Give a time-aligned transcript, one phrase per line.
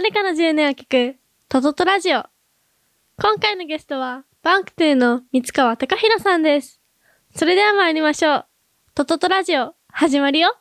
[0.00, 2.22] 誰かの10年を聞く、トトトラジオ。
[3.20, 6.80] 今回のゲストは、 bank to の光川貴浩さんです。
[7.34, 8.46] それでは参りましょう。
[8.94, 10.56] トトトラジオ、始まるよ。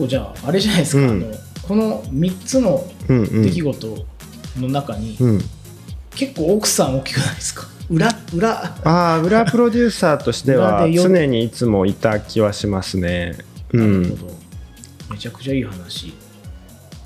[0.00, 1.10] 構じゃああれじゃないですか、うん。
[1.10, 3.42] あのこの3つのうんうん。
[3.42, 4.06] 出来事
[4.58, 5.40] の中に、うん、
[6.14, 7.66] 結構奥さん大きくないですか？
[7.88, 8.76] 裏裏。
[8.84, 13.38] ああ裏プロデューサーとしては常にいつもいた気はしますね。
[13.72, 14.34] うん、なるほど。
[15.10, 16.12] めちゃくちゃいい話。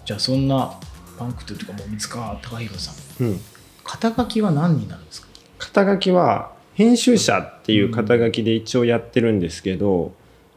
[0.04, 0.78] じゃあそんな
[1.18, 2.92] バンクトゥというかもう三川隆弘さ
[3.22, 3.26] ん。
[3.26, 3.40] うん、
[3.82, 5.28] 肩書きは何になるんですか？
[5.58, 10.12] 肩書きは編集者っていう肩書きで一応やってるんですけど、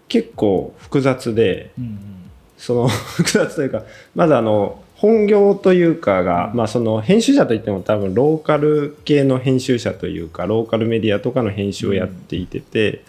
[0.07, 2.16] 結構複雑でうんうん
[2.57, 3.83] その 複雑というか
[4.15, 13.03] まずあの本業というかが、まあ、その編集者といっても多分ローカル系の編集者というかローカルメディアとかの編集をやっていてて、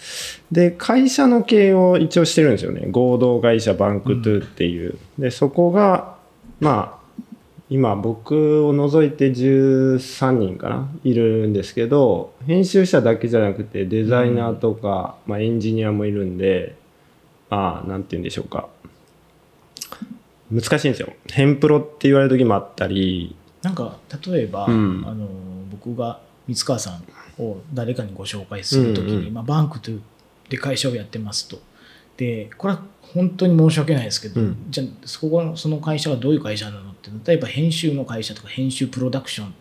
[0.53, 2.89] で会社の経営を一応してるんですよね。
[2.91, 6.17] 合同会社バンクトゥっていう、でそこが
[6.61, 6.99] まあ
[7.71, 16.77] 今僕を除いて13人かないるんですけど編集者だけじゃなくてデザイナーとか、まあ、エンジニアもいるんで
[17.51, 18.69] まあなんて言うんでしょうか
[20.51, 21.13] 難しいんですよ。
[21.31, 25.05] 変プロって言われる時もあったり、なんか例えば、うん。
[25.07, 25.29] あの
[25.71, 26.99] 僕が三川さ
[27.39, 29.35] んを誰かにご紹介するときに、うんうん。
[29.35, 30.01] まあ、バンクトゥ
[30.49, 31.59] で会社をやってますと。
[32.17, 32.83] でこれは
[33.15, 34.67] 本当に申し訳ないですけど、うん。
[34.71, 39.57] じゃあそこのその会社はどういう会社なのって例えば編集の会社とか編集プロダクションって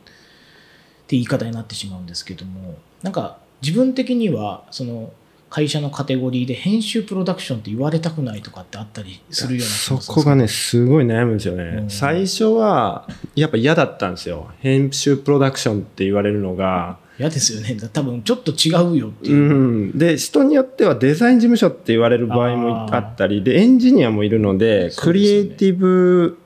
[1.16, 5.12] 言い方になってしまうんですけどもなんか自分的にはその
[5.50, 11.64] 会社のカテゴリーで編集プロダクションって言われたくないとかってあったりするような気そこがね、すごい悩むんですよね。
[11.64, 14.52] うん最初は、やっぱ嫌だったんですよ。
[14.60, 16.98] 編集プロダクションって言われるのが。
[17.20, 19.54] 嫌ですよね多分ちょっと違うよってういう。
[19.54, 19.98] ん。
[19.98, 26.38] で、人によってはデザイン事務所って言われる場合もあったり、で、エンジニアもいるので、ねクリエイティブ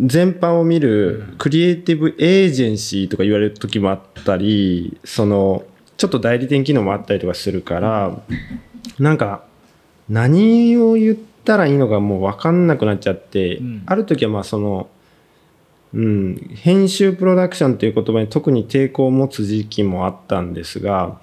[0.00, 5.64] 全般を見るうんクリエイティブエージェンシーとか言われる時もあったり、その、
[5.96, 8.18] ちょっと代理店機能もあったりとかするから、
[8.98, 9.44] なんか、
[10.08, 13.82] 何を言ったらいいのかもう分かんなくなっちゃって、うん。
[13.86, 14.88] ある時はまあその、
[15.94, 21.20] うん、編集プロダクションっていう言葉に特に抵抗を持つ時期もあったんですが、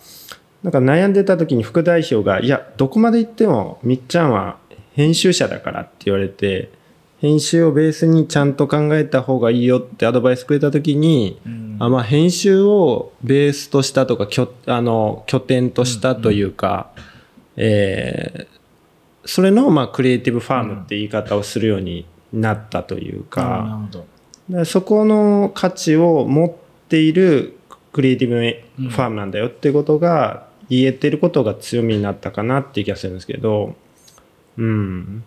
[0.64, 4.58] なんか悩んでた時に副代表が、いや、どこまで行ってもみっちゃんは
[4.94, 6.72] 編集者だからって言われて、
[7.24, 11.78] 編集をベースにちゃんと考えた方がいいよってアドバイスくれた時に、うん。
[11.80, 16.92] あまあ、編集をベースとしたとか拠あの拠点としたというか、
[17.56, 18.54] えー
[19.26, 24.06] それのまあクリエイティブファームって言い方をするようになったというか、ほど。
[24.50, 26.54] でそこの価値を持っ
[26.90, 27.58] ている
[27.94, 28.36] クリエイティブ
[28.90, 33.76] ファームなんだよっていうことが言えてることが強みになったかなっていう気がするんですけど、
[34.58, 35.24] うん、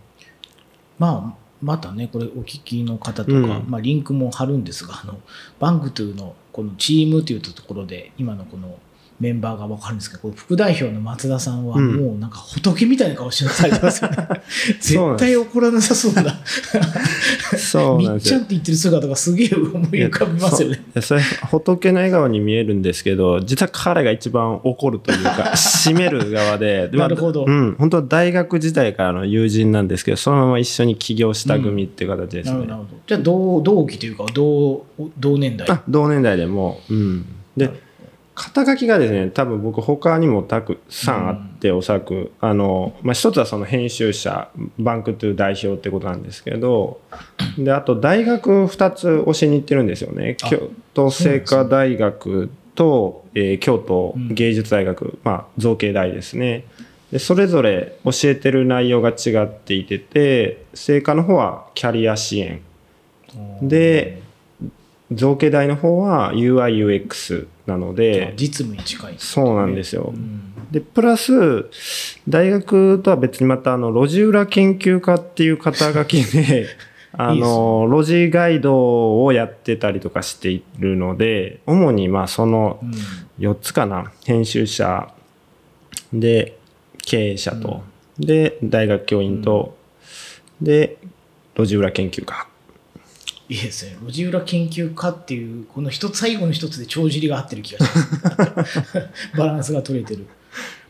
[0.98, 3.64] まあ、またね、これお聞きの方とか、うん。
[3.68, 5.18] まあ、リンクも貼るんですが、あの、
[5.58, 8.78] bank to のこのチームというところで、今のこの
[9.18, 14.16] メンバーがわかるんですけど、副代表の松田さんはうんもうなんか仏みたいな顔してされてますよね。
[14.80, 16.22] そうなん絶対怒らなさそうな。
[17.56, 20.82] そうなんですよみっちゃんって言ってる姿がすげえ思い浮かびますよね。
[21.00, 33.02] それ仏の笑顔に見えるんですけど実は彼が一番怒るというか 締める側でなるほどまあうん、本当は大学時代からの友人なんですけどそのまま一緒に起業した組っていう形ですね、なるほどなるほど。
[33.06, 34.84] じゃあ同、同期というか、同、
[35.18, 35.68] 同年代。
[35.70, 37.24] あ同年代でもうん
[37.56, 37.70] で
[38.36, 47.00] 肩書きがですね多分僕他にもたくさんあって、おそらくあの、まあ、一つはその編集者バンクトゥ代表ってことなんですけど
[47.58, 50.36] であと大学2つ教えに行ってるんですよね。
[50.42, 56.64] あ京都精華大学と、えー京都芸術大学、まあ造形大ですね。
[57.10, 62.60] でそれぞれ教えてる内容が違っていてて精華の方はキャリア支援。
[63.62, 64.22] で
[65.12, 69.14] 造形大の方は UIUX なので実務に近い。
[69.18, 70.12] そうなんですよ。
[70.14, 70.52] うん。
[70.70, 71.66] でプラス
[72.28, 76.66] 大学とは別にまたあの路地裏研究家っていう肩書きで
[77.18, 82.92] あの路地ガイドをやってたりとかしているので主にまあそのうん
[83.38, 85.12] 4つかな編集者
[86.12, 86.58] で
[87.02, 87.82] 経営者と、
[88.18, 89.76] で大学教員と、
[90.60, 90.96] で
[91.54, 92.48] 路地裏研究家。
[92.48, 92.55] っ
[93.48, 93.96] いいですね。
[94.04, 97.92] 路地裏研究家っていう、この一つ、最後の一つで帳尻が合ってる気がし
[98.54, 98.80] ます。
[99.38, 100.26] バランスが取れてる。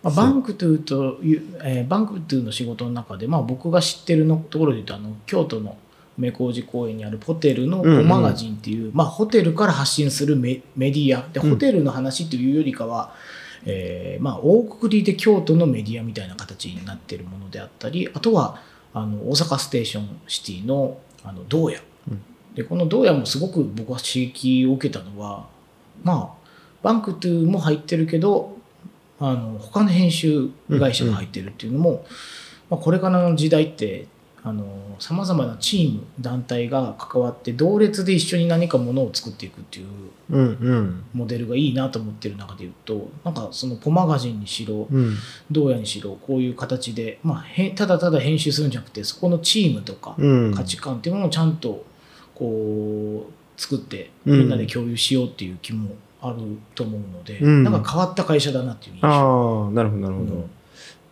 [0.02, 5.76] まあ、 bank to という、えーバンクトゥの仕事の中で、まあ僕が知ってるのところで言うと、あの、京都の
[6.18, 11.28] 梅小路公園にあるホテルのうんうんマガジンっていう、まあホテルから発信するメメディア。
[11.32, 13.12] で、うんホテルの話っていうよりかは、
[13.64, 18.60] えーまあ大くくりで京都のメディアみたいな形になってるものであったり、あとは、
[18.94, 21.76] あの、大阪ステーションシティの、あの、洞爺。
[21.76, 21.95] うん
[22.56, 25.46] で、この洞爺もすごく僕は刺激を受けたのは、
[26.02, 26.46] まあ、
[26.82, 28.56] bank to も入ってるけど、
[29.20, 32.04] あの、他の編集会社が入ってるっていうのも、
[32.68, 34.06] まあ、これからの時代って、
[34.42, 34.64] あの、
[34.98, 39.86] 様々なチーム、団体が関わって、同列で一緒に何かものを作っていくっていう
[40.30, 41.04] うんうん。
[41.12, 45.14] モデルがいいなと思ってる中で言うと、なんかそのポマガジンにしろ、うん。
[45.50, 50.54] どうやにしろ、こういう形で、まあ、へただただ編集するんじゃなくて、そこのチームとか、うん。
[50.54, 51.84] 価値観っていうものをちゃんと
[52.36, 54.38] こう作ってうん。
[54.40, 55.90] みんなで共有しようっていう気も
[56.20, 56.36] ある
[56.74, 57.64] と思うので、うん。
[57.64, 59.08] なんか変わった会社だなっていう印象。
[59.08, 60.50] ああなるほどなるほど、うん。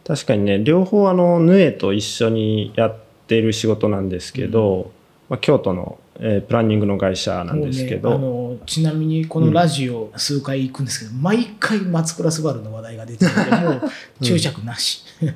[0.07, 4.93] 確かにね両方あのヌエと一緒にやってる仕事なんですけど、
[5.29, 13.91] まあ、京都の、えープランニングの会社なんですけど、ね、あのちなみにこのラジオ数回行くんですけど、毎回松倉スバルの話題が出てるのでもう
[14.23, 15.03] 注釈なし、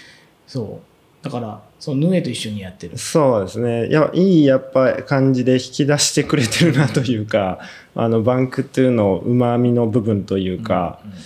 [0.46, 0.93] そう
[1.24, 2.98] だからそのヌエと一緒にやってる。
[2.98, 3.88] そうですね。
[3.88, 7.60] いやいいやっぱ感じで引き出してくれてるなというか
[7.96, 11.16] あのバンクトゥのうまみの部分というか、うんうん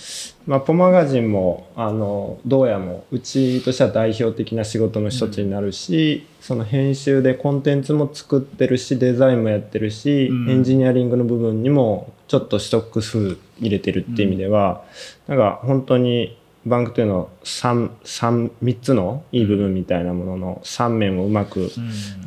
[0.47, 10.49] まあ、ポマガジンもあのどうやもうちとしては代表的な仕事の一つになるし、その編集でコンテンツも作ってるしデザインもやってるし、うん。
[10.49, 14.83] エンジニアリングの部分にもちょっとストック数入れてるっていう意味では、
[15.27, 21.71] なんか本当にバンクというの 3, 3, 3つのいい部分みたいなものの3面をうまくうん。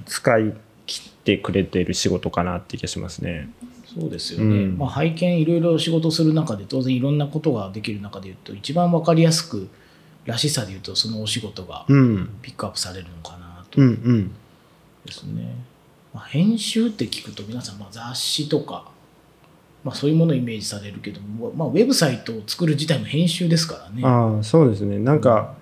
[0.06, 0.54] 使い
[0.86, 3.48] 切ってくれている仕事かなって気がしますね。
[3.94, 4.78] そうですよね、うん。
[4.78, 9.68] まあ、拝見いろいろ仕事する中で当然いろんなことができる中で言うと一番わかりやすく
[10.24, 13.80] らしさで言うとそのお仕事がうん、ピックアップされるのかなと。
[13.80, 14.30] うん、うん。
[15.04, 15.54] ですね、
[16.14, 18.91] まあ、編集って聞くと皆さんまあ雑誌とか、
[19.84, 24.02] まあ、そういうものをイメージされるけども、まあ、ウェブサイトを作る自体も編集ですからね。
[24.04, 24.98] ああそうですね。
[24.98, 25.54] なんか、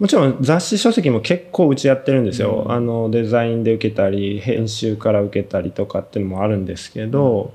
[0.00, 2.72] もちろん雑誌書籍も結構うちやってるんですよ、うん。
[2.72, 7.52] あのデザインで受けたり編集から受けたりとかっていうのもあるんですけど、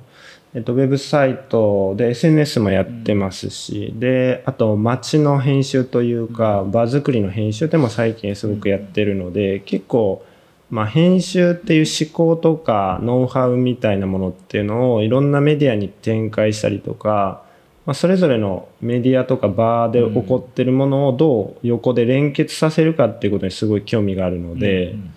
[0.54, 10.24] えっと、ウェブサイトで SNS もやってますし、であと街の編集というか、場作りの編集でも最近すごくやってるので、結構
[10.70, 17.44] まあ、編集っていう思考とかノウハウみたいなものっていうのをいろんなメディアに展開したりとか、
[17.86, 25.14] まあ、それぞれのメディアとか場で起こってるものをどう横で連結させるかっていうことにすごい興味があるので、うん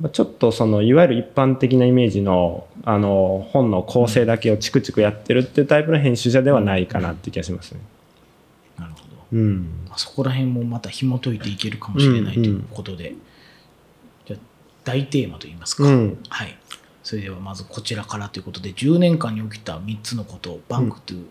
[0.00, 7.80] まあちょっとそのいわゆる一般的なイメージのあの本の構成だけをチクチクやってるっていうタイプの編集者ではないかなって気がしますね。
[8.78, 9.04] なるほど。
[9.32, 13.14] うん、まあそこら辺もまた紐解いていけるかもしれないということで、じゃあ
[14.88, 16.18] 大テーマといいますか、うん。
[16.30, 16.56] はい、
[17.02, 21.24] それではまずこちらからということで10年間に起きた3つのことバンクトゥ、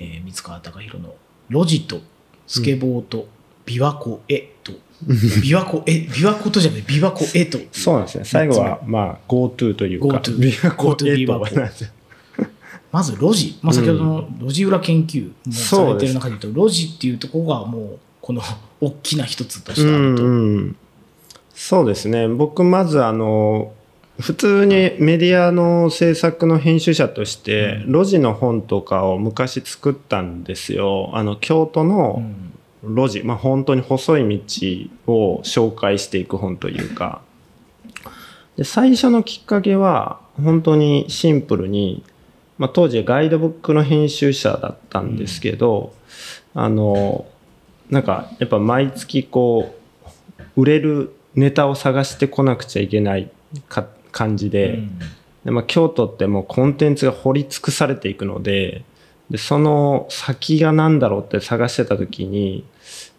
[0.00, 1.14] えー三川貴弘の
[1.48, 2.00] 「ロジと
[2.46, 3.26] スケボーと
[3.64, 4.72] 琵琶湖へ」と。
[5.06, 7.58] 琵琶湖へ琵琶湖とじゃない琵琶湖へと。
[7.72, 8.24] そうなんですね。
[8.24, 11.90] 最後はまあ GoTo というか GoTo 琵琶湖へ琵琶湖となんですよ
[12.92, 18.42] まず路地、まあ、先ほどの路地裏研究もされてる中で言うと路地っていうところがもうこの
[18.80, 20.24] 大きな一つとしてあうんると。
[20.24, 20.76] うん、
[21.62, 22.26] そうですね。
[22.26, 23.74] 僕まずあの
[24.18, 27.92] 普通にメディアの制作の編集者としてうん。
[27.92, 31.10] 路地の本とかを昔作ったんですよ。
[31.12, 32.54] あの京都うのん。
[32.82, 34.38] 路地、まあ本当に細い
[35.06, 37.20] 道を紹介していく本というか。
[38.56, 42.02] で最初のきっかけは本当にシンプルに、
[42.56, 45.92] まあ、当時ガイドブックの編集者だったんですけど、
[46.54, 47.26] あの
[47.90, 49.74] なんかやっぱ毎月こ
[50.56, 53.30] う売れるネタを探してこなくちゃいけない
[53.68, 54.98] か感じで,、うん。
[55.44, 58.84] でまあ、京都ってもうコンテンツが掘り尽くされていくので
[59.30, 62.64] でその先が何だろうって探してた時に、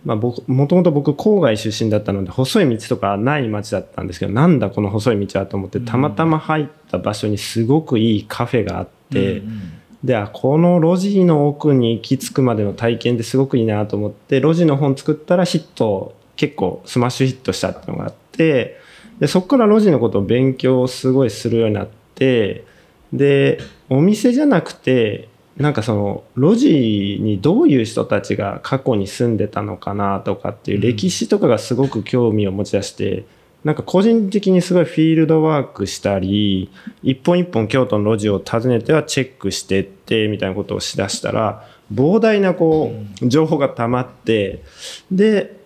[0.03, 9.38] まあ、僕もともと僕郊外出身だったので細い道とかない街だったんですけどなんだこの細い道はと思ってたまたま入った場所にすごくいいカフェがあって。
[9.39, 9.72] うん。
[10.03, 18.79] であこの路地の奥に行き着くまでの体験ってすごくいいなと思って路地の本作ったらヒット結構スマッシュヒットしたっていうのがあって
[19.19, 22.65] でそこから路地のことを勉強すごいするようになって
[23.13, 33.25] でお店じゃなくてなんかその路地にどういう人たちが過去に住んでたのかなとかっていう歴史とかがすごく興味を持ち出して
[33.63, 36.71] なんか個人的にすごいフィールドワークしたり、
[37.03, 44.63] 一本一本京都の路地を訪ねてはチェックしてって、みたいなことをしだしたら、膨大なこう、情報が溜まって、
[45.12, 45.61] で、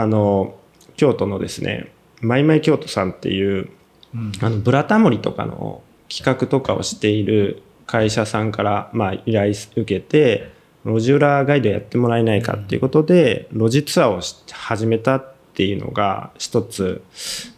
[0.00, 0.56] あの、
[0.96, 3.70] 京都のですね、マイマイ京都さんっていう、
[4.14, 4.32] うん。
[4.40, 10.50] あの、ブラタモリとかの企画とかをしている会社さんから、まあ、依頼受けて、
[10.84, 17.02] 路地裏ガイドやってもらえないかっていうことで、路地ツアーをし始めたっていうのが、一つ、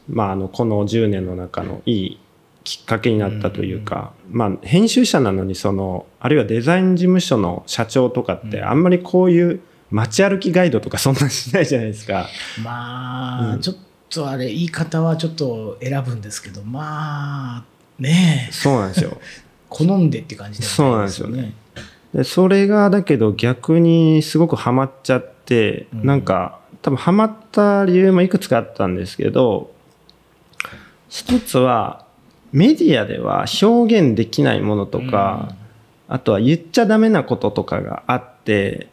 [0.08, 2.20] まあ、あの、この10年の中のいい
[2.64, 12.28] きっかけになったというか、まあ、編集者なのに、その、あるいはデザイン事務所の社長とかって、あんまりこういう街歩きガイドとかそんなしないじゃないですか。
[12.62, 13.76] まあ、うんちょっ
[14.10, 17.64] とあれ言い方はちょっと選ぶんですけどまあ
[17.98, 19.18] ねえそうなんですよ。
[19.68, 21.52] 好んでって感じではないですよね。
[22.14, 29.70] でそれがだけど逆にすごくハマっちゃって、うんなんか多分ハマった理由もいくつかあったんですけど
[31.08, 32.04] 一つは
[32.52, 35.54] メディアでは表現できないものとか、
[36.06, 38.88] あとは言っちゃダメなこととかがあって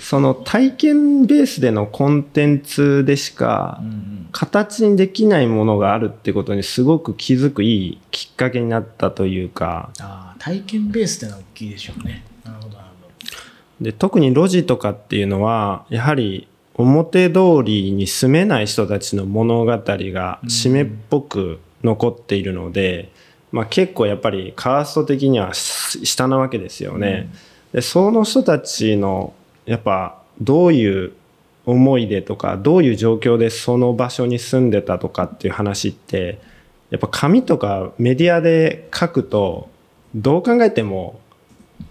[0.00, 4.28] その体験ベースでのコンテンツでしかうんうん。
[4.30, 9.90] 形にできないものがあるってことにすごく気づくいいきっかけになったというか。
[10.00, 12.24] ああ体験ベースってのは大きいでしょうね。
[12.44, 23.10] なるほどなるほで特に路地とかっていうのはやはり表通りに住めない人たちの物語が締めっぽく残っているので、
[23.50, 27.30] まあ、結構やっぱりカースト的にはし下なわけですよね。
[27.72, 29.34] でその人たちの
[29.68, 31.12] やっぱどういう
[31.66, 36.38] 思い出とかどういう状況でその場所に住んでたとかっていう話って
[36.90, 39.68] やっぱ紙とかメディアで書くと
[40.14, 41.20] どう考えても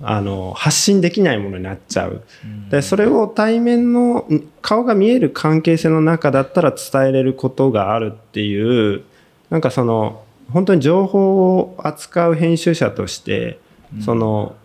[0.01, 2.23] あの発信できないものになっちゃう。
[2.69, 2.77] ど。
[2.77, 9.03] でそれを対面のん顔が見える関係性の中だったら伝えれることがあるっていう
[9.49, 13.59] なんかその本当に情報を扱う編集者として
[14.03, 14.55] その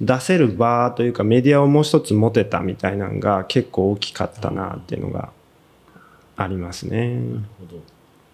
[0.00, 5.30] 出せる場というかメディアをもう一つ持てたみたいなのが結構大きかったなっていうのが
[6.36, 7.14] ありますね。
[7.14, 7.82] なるほど。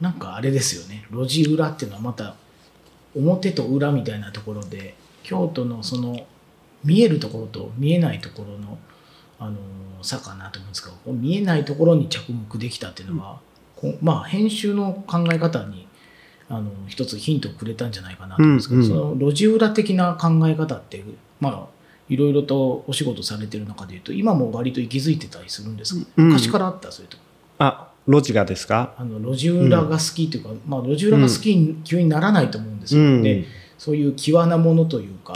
[0.01, 1.07] なんかあれですよね。
[1.11, 2.35] 路地裏っていうのはまた
[3.15, 6.27] 表と裏みたいなところで京都のその
[6.85, 8.79] 見えるところと見えないところの
[9.39, 9.57] あの
[10.03, 13.41] 差かなと思うんですがこう見えないところに着目できたっていうのは、
[13.77, 15.87] こうまあ編集の考え方に
[16.53, 21.03] あの一つヒントをくれたんじゃないかなと思うんですけど、うんうんその路地裏的な考え方って
[21.39, 21.67] まあ
[22.09, 26.27] いろいろとお仕事されてる中でいうと今も割と息づいてたりするんですか、うん。
[26.27, 27.23] 昔からあったそういうとこ。
[27.61, 28.95] あ路地がですか？
[28.99, 33.23] あの路地裏が好きというか、まあ、路地裏が好きに急にならないと思うんですよ、うん。
[33.23, 33.45] で
[33.79, 35.35] そういう際なものというか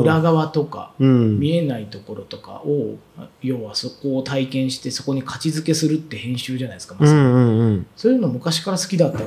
[0.00, 1.38] 裏側とかうん。
[1.38, 2.96] 見えないところとかを
[3.42, 7.18] 要はそこを体験してそこに価値づけするって編集じゃないですか、まさに。
[7.18, 7.86] うんうんうん。
[7.94, 9.26] そういうの昔から好きだったの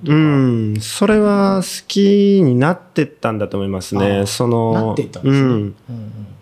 [0.00, 4.06] とか、うん、それは好きになってったんだと思いますあね。
[4.22, 4.96] ーその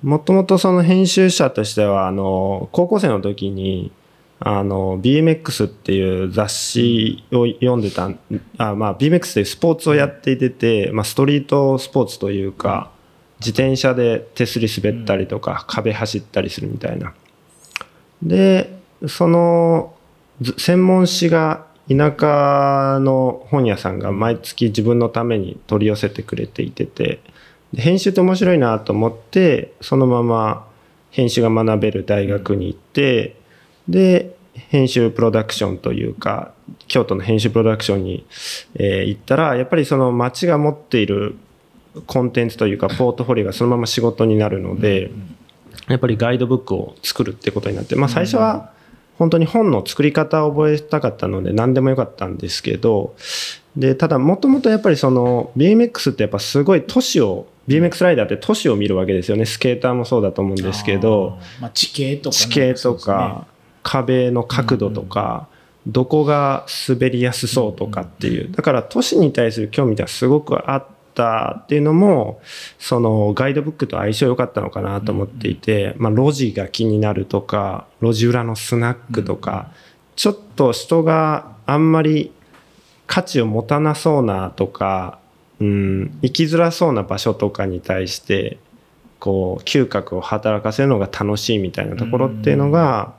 [0.02, 3.90] もともとその編集者としては、あの、高校生の時に、
[4.38, 8.18] あの、BMX っていう雑誌を読んでたん、
[8.58, 12.90] あまあ、BMX っていうスポーツをやっていてて、まあ、ストリートスポーツというか、
[13.40, 17.14] 自転車で手すり滑ったりとか、壁走ったりするみたいな。
[18.22, 19.94] で、その、
[20.40, 27.20] ず専門誌が田舎の本屋さんが毎月自分のために取り寄せてくれていてて、
[27.72, 30.66] で編集って面白いなと思ってそのまま
[31.10, 33.36] 編集が学べる大学に行って
[33.88, 36.52] で編集プロダクションというか
[36.88, 38.26] 京都の編集プロダクションに、
[38.74, 41.36] えー行ったらやっぱりその町が持っている
[42.06, 45.10] コンテンツというかポートフォリオがそのまま仕事になるので、
[45.88, 48.72] やっぱりガイドブックを作るってことになって、まあ、最初は
[49.18, 53.14] 本当に本の作り方を覚えたかったので何でもよかったんですけど
[53.76, 59.44] でただもともとやっぱりその BMX ってやっぱすごい都市を BMX ライダーって都市を見るわけですよね。
[59.44, 63.46] スケーターもそうだと思うんですけどあーまあ、地形とかね、地形とか
[63.82, 65.48] 壁の角度とか
[65.86, 68.50] どこが滑りやすそうとかっていう。
[68.50, 72.40] だから都市に対する興味ってすごくあったっていうのも
[72.78, 79.72] そのガイドブックと相性良かったのかなと思っていて、まあ、路地が気になるとか路地裏のスナックとか、
[80.14, 82.32] ちょっと人があんまり
[83.06, 85.18] 価値を持たなそうなとか、
[85.60, 88.58] うん、生きづらそうな場所とかに対して
[89.18, 93.14] こう嗅覚を働かせるのが楽しいみたいなところっていうのが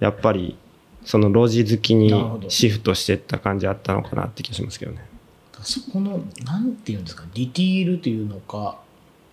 [0.00, 0.56] やっぱり
[1.04, 2.12] その路地好きに
[2.48, 5.15] シフトしていった感じあったのかなって気がしますけどね。
[5.66, 8.78] そこのなんていうんですかディティールというのか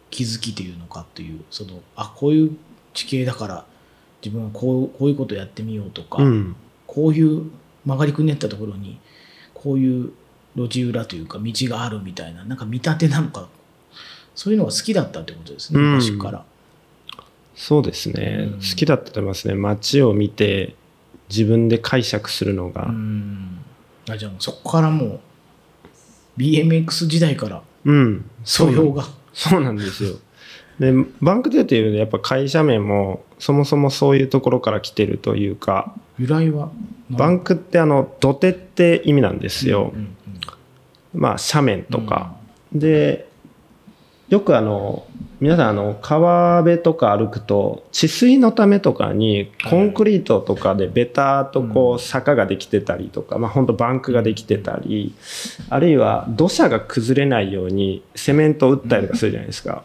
[0.10, 2.58] 気づきというのかというそのあこういう
[2.94, 3.66] 地形だから
[4.24, 6.56] 自分はこうこういうことやってみようとか、うん、
[6.88, 7.52] こういう
[7.86, 9.00] 曲がりくねったところに
[9.54, 10.12] ここういう
[10.56, 13.48] 路地裏というか道があるみたいななんか見立てなのか
[14.36, 15.86] そういうのが好きだったってことですねうん。
[15.96, 16.46] 昔から。
[17.56, 18.60] そうですね、うん。
[18.60, 19.54] 好きだったと思いますね。
[19.54, 20.76] 街を見て
[21.30, 22.86] 自分で解釈するのが。
[22.88, 23.60] うん。
[24.10, 25.20] あじゃあそこからもう
[26.38, 29.06] BMX 時代からうん、素養が。
[29.34, 30.16] そうなんですよ。
[30.80, 36.72] でバンクデーっていうやっぱ会社名もそもそもそういうところから来てるというか由来は
[37.12, 40.18] バンクってあの土手って意味なんですよ、うんうん
[41.14, 42.36] まあ斜面とか、
[42.74, 43.28] で
[44.34, 45.06] よくあの
[45.40, 55.14] 皆さんあの川辺とか歩くと治水のためとかにコンクリートとかでベターっとこう坂ができてたりとか、まあ本当バンクができてたり
[55.70, 59.84] あるいは土砂が崩れないようにセメントを打ったりとかするじゃないですか。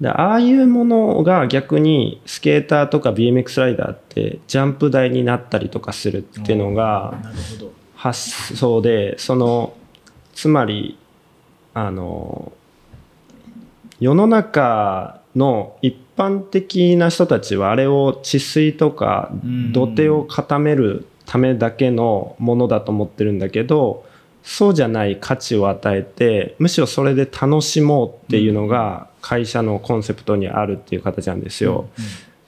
[0.00, 7.14] でああいうものが逆にスケーターとか BMX ライダーってジャンプ台になったりとかするっていうのが。
[7.94, 9.74] 発想でその
[10.32, 10.96] つまり
[11.74, 12.52] あの
[14.00, 19.72] 世の中の一般的な人たちはあれを治水とかうん。
[19.72, 24.06] 土手を固めるためだけのものだと思ってるんだけど
[24.42, 31.88] そうじゃない価値を与えてむしろそれで楽しもうっていうのが会社のコンセプトにあるっていう形なんですよ。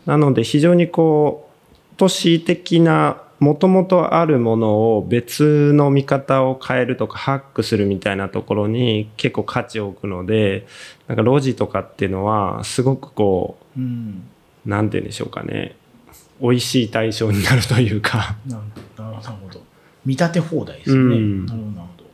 [0.06, 1.50] なので非常にこ
[1.92, 10.66] う都市的なもともとあるものを別の見方を変えるとかハックするみたいなところに結構価値を置くので
[11.08, 14.22] なんか路地とかっていうのはすごくこうんうん
[14.66, 15.74] うなんて言うんでしょうかね
[16.40, 18.62] 美味しい対象になるというかなる
[18.96, 19.60] なるほど。
[20.04, 20.96] 見立て放題ですね。
[20.96, 22.04] うんなるほど、なるほど。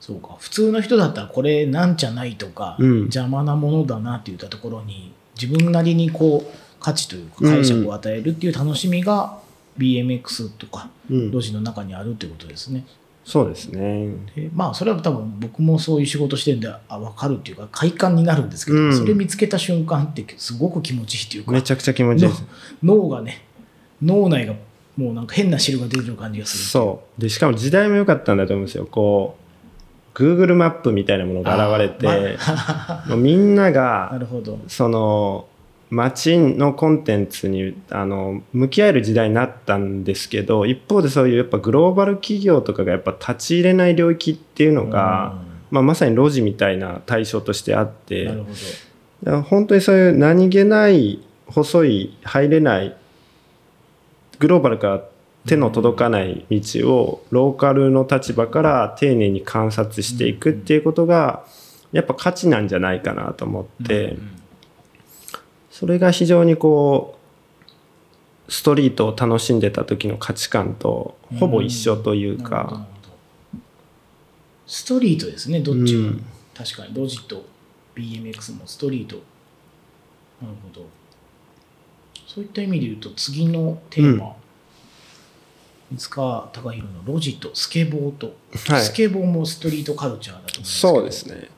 [0.00, 0.36] そうか。
[0.38, 9.38] 普通の人だったらこれなんじゃないとか、うん邪魔なものだなって言ったところに、自分なりにこう、価値というか解釈を与えるっていう楽しみが
[9.80, 11.30] BMX とか、うん。
[11.30, 12.84] 路地の中にあるってことですね。
[13.24, 14.08] そうですね。
[14.34, 18.96] でまあそれは多分僕もそういう仕事してるんであ分かるっていうか快感になるんですけど、うん。
[18.96, 22.44] それ見つけた瞬間ってすごく気持ちいいっていうかめちゃくちゃ気持ちいいです。
[22.82, 23.44] 脳がね
[24.02, 24.54] 脳内が
[24.96, 27.20] もうなんか変な汁が出てる感じがするそう。
[27.20, 28.86] でしかも時代も良かったんだと思うんですよ。
[28.86, 34.58] こう Google マップみたいなものが現れて、あもうみんな ながるほど。
[34.66, 35.46] その
[35.90, 45.34] 街のコンテンツにあの向き合える時代になったんですけど一方でそういうやっぱグローバル企業とかがやっぱ立ち入れない領域っていうのが、
[45.70, 48.50] まあ、まさに路地みたいな対象としてあっうんてなるほ
[49.24, 49.42] ど。
[49.42, 52.96] 本当にそういう何気ない細い入れない
[54.38, 55.02] グローバルから
[55.46, 56.60] 手の届かない道
[56.94, 61.44] をローカルの立場から丁寧に観察していくっていうことが
[61.92, 64.04] やっぱ価値なんじゃないかなと思って。
[64.12, 64.39] うん
[65.80, 67.16] それが非常にこ
[68.46, 72.68] うストリートを楽しんでた時の価値観とほぼ一緒というか。
[72.68, 72.84] る、ほど。
[74.66, 76.24] ストリートですねどっちも、うん。
[76.54, 77.46] 確かにロジと
[77.96, 79.16] BMX もストリート。
[80.42, 80.86] なるほど。
[82.26, 84.36] そういった意味で言うと次のテーマ、
[85.92, 88.34] 水川貴弘のロジとスケボーと、
[88.68, 88.82] はい。
[88.82, 91.48] スケボーもストリートカルチャーだと思うんですそうですね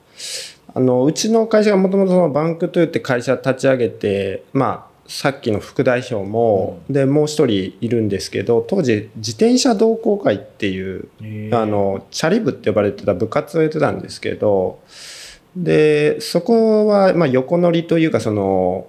[0.74, 11.08] あのうちの会社がもともと bank to って会社立ち上げてまあさっきの副代表も、でもう一人いるんですけど当時自転車同好会っていう
[11.54, 14.80] あのチャリ部って呼ばれてた部活をやってたんですけど
[15.54, 18.86] でそこはまあ横乗りというかその、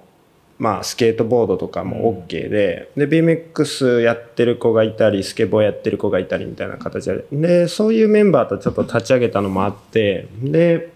[0.60, 10.93] まあ、スケートボードとかも OK で,、で BMX やってる子がいたりスケボーやってる子がいたりみたいな形ででそういうメンバーとちょっと立ち上げたのもあってで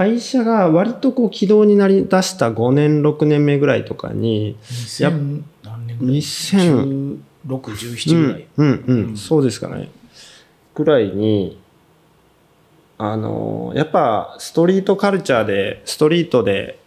[0.00, 4.56] 会社が割とこう軌道になりだした5年6年目ぐらいとかに
[4.98, 9.16] やっ2000何年ぐらい？2000 1617ぐらい、うんうんうん、うん。
[9.18, 9.90] そうですかね。
[10.74, 11.60] ぐらいに
[12.96, 16.78] あのやっぱストリートカルチャーでストリートで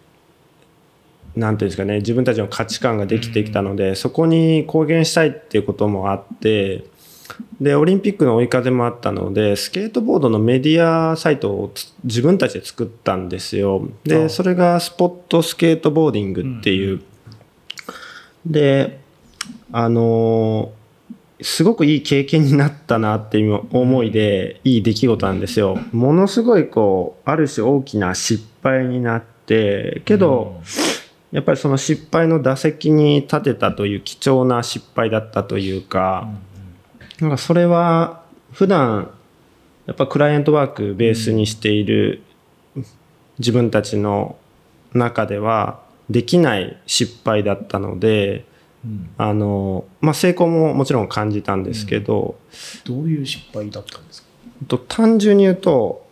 [1.36, 6.86] なんていうんですかね自分たちの価値観ができてきたので、そこに貢献したいっていうこともあって
[7.60, 13.88] でオリンピックの追い風もあったのでスケートボードのメディアサイトをつ自分たちで作ったんですよ。
[14.04, 17.02] でそれがスポットスケートボーディングっていう、
[18.46, 19.00] で
[19.72, 20.72] あの
[21.42, 25.78] すごくいい経験になったなっていう思いでいい出来事なんですよ。
[25.92, 30.62] ものすごいこうある種大きな失敗になってけど、
[31.32, 35.82] やっぱりその失敗の打席に立てたという貴重な失敗だったといううん。
[35.84, 36.30] か、
[37.20, 39.12] なんかそれは普段
[39.86, 42.24] やっぱクライアントワークベースにしている
[43.40, 44.38] 自分たちの
[44.94, 48.46] 中ではできない失敗だったので
[48.86, 49.10] うん。
[49.18, 52.36] あの、まあ、成功ももちろん感じたんですけど、
[52.84, 54.28] どういう失敗だったんですか？
[54.68, 56.03] と単純に言うと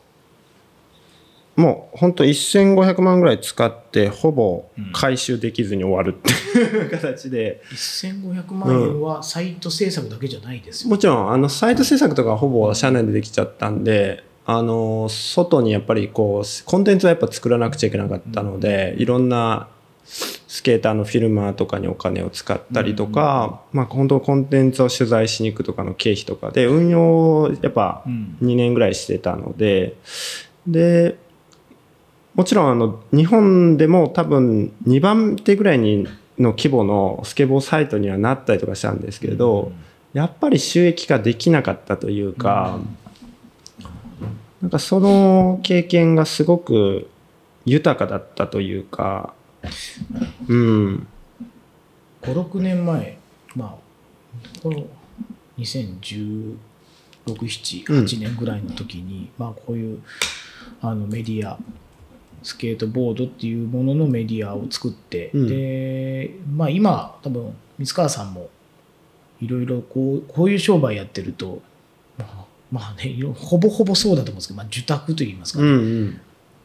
[1.61, 6.89] もう本当1500万ぐらい使ってほぼ回収できずに終わるっていう。
[6.89, 19.69] 形で1500万円はサイト制作だけじゃないですよ、もちろんあのサイト制作とかほぼ社内でできちゃったんであの外にやっぱりこうコンテンツはやっぱ作らなくちゃいけなかったのでいろんな
[20.03, 28.37] スケーターのフィルマーとかにお金を使ったりとか、まあ本当コンテンツを取材しに行くとかの経費とかで運用をやっぱうん。
[28.41, 29.95] 2年ぐらいしてたので
[30.67, 31.17] で
[32.33, 36.07] もちろんあの日本でも多分2番手ぐらいに
[36.39, 39.71] の規模のスケボーサイトにはなったりとかしたんですけど、
[40.13, 42.79] やっぱり収益化できなかったというか、
[44.61, 47.09] なんかその経験がすごく
[47.65, 49.33] 豊かだったというか、
[50.47, 51.07] うん、
[52.21, 53.17] 56年前
[53.55, 53.75] まあ
[54.61, 54.85] この
[55.57, 56.57] 2016、
[57.27, 60.01] 7、うん8年ぐらいの時に、まあこういう
[60.81, 61.59] あのメディア
[62.43, 65.47] スケートボードっていうもののメディアを作って、うん。
[65.47, 68.49] でまあ今多分三川さんも
[69.41, 71.61] いろいろこうこういう商売やってると
[72.17, 76.21] まあまあねほぼほぼそうだと思うんですけど、まあ、受託といいますかね、うん、うん、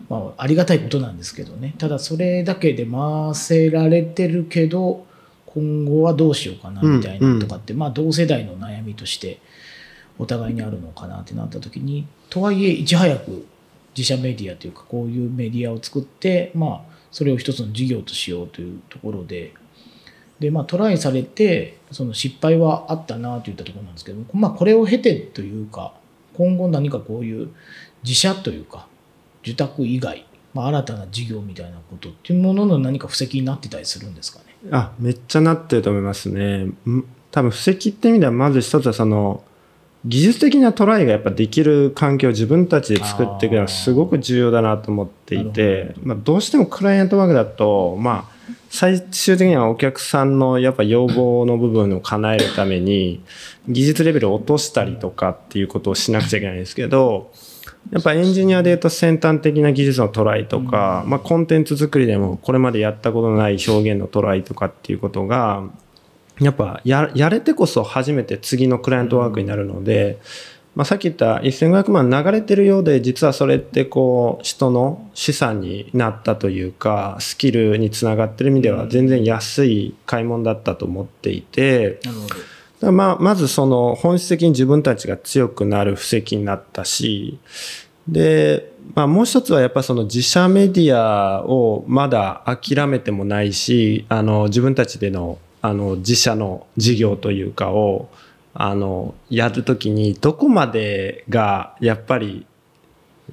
[0.09, 1.75] まあ、ありがたいことなんですけどね。
[1.79, 5.07] ただそれだけで回せられてるけど
[5.47, 9.41] 今後はどうしようかなみたいなとかって、まあ同世代の悩みとして
[10.19, 13.47] お互いにあるのかなってなった時にとはいえいち早く
[13.97, 19.55] 自社メディアというかこういうメディアを作ってまあそれを一つの事業としようというところで
[20.39, 25.95] でまあトライされてその失敗はあったなといったところなんですけどまあこれを経てというか
[26.35, 27.49] 今後何かこういう
[28.03, 28.87] 自社というか
[29.43, 34.45] 受託以外、まあ、新たな事業みたいなことっていうものの何か布石になってたりするんですかね？
[34.73, 36.67] あめっちゃなってると思いますね。
[37.31, 39.43] 多分布石って意味ではまず一つはその
[40.07, 48.37] 技術的なトライがやっぱできる環境を自分たちで作っていくのはすごく重要だなと思っていなて、まあ、どうしてもクライアントワークだと、まあ、
[48.71, 53.21] 最終的にはお客さんのやっぱ要望の部分を叶えるために
[53.69, 57.33] 技術レベルを落としたりとかっていうことをしなくちゃいけないんですけど
[57.91, 65.65] やっぱエンジニアで言うと先端的な技術のトライとか、まあ、コンテンツ作りでもこれまでやったことのない表現のトライとかっていうことが
[66.41, 70.19] やっぱややれてこそ初めて次のクライアントワークになるので、
[70.75, 82.01] まあ、さっき言った1500万流れてるようで実はそれってこう人の資産になったというかスキルにつながってる意味では全然安い買い物だったと思っていて。
[82.83, 87.39] まあまずその本質的に自分たちが強くなる布石になったし
[88.07, 98.09] で、まあ、もう一つはやっぱその自社メディアをまだ諦めてもないしあの自分たちでのあの自社の事業というかを
[98.55, 102.47] あのやるときにどこまでがやっぱり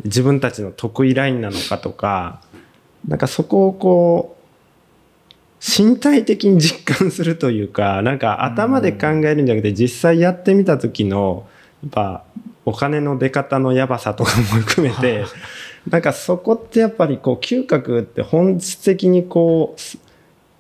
[0.04, 2.42] 自分たちの得意ラインなのかとか
[3.08, 4.44] なんかそこをこう
[5.66, 11.48] 身体的に実感するというかなんか頭で考えるんじゃなくて実際やってみた時の
[11.84, 12.24] やっぱ
[12.66, 15.26] お金の出方のやばさとかも含めて
[15.90, 19.98] なんかそこってやっぱりこう嗅覚って本質的にこう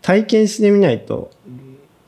[0.01, 1.31] 体験してみないと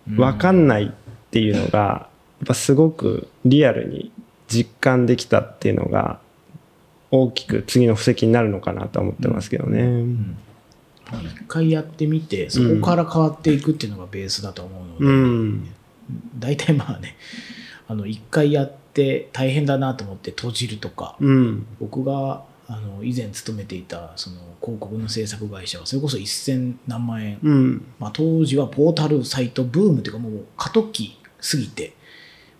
[0.07, 0.89] 分かんないっ
[1.31, 4.11] ていうのがやっぱすごくリアルに
[4.47, 6.19] 実感できたっていうのが
[7.11, 9.81] 大きく次の布石になるのかなと思ってますけどね。
[9.81, 10.37] うん。
[11.23, 15.69] 一回やってみてそこから変わっていくっていうのがベースだと思うので、うん。
[16.37, 17.15] 大体まあね
[17.87, 21.67] あの一回やって大変だなと思って閉じるとか、うん。
[21.79, 27.85] 僕があの以前勤めていたその広告の制作会社はそれこそ1000何万円、うん。
[27.99, 31.93] まあ、当時はポータルサイトブームというかもう過渡期過ぎて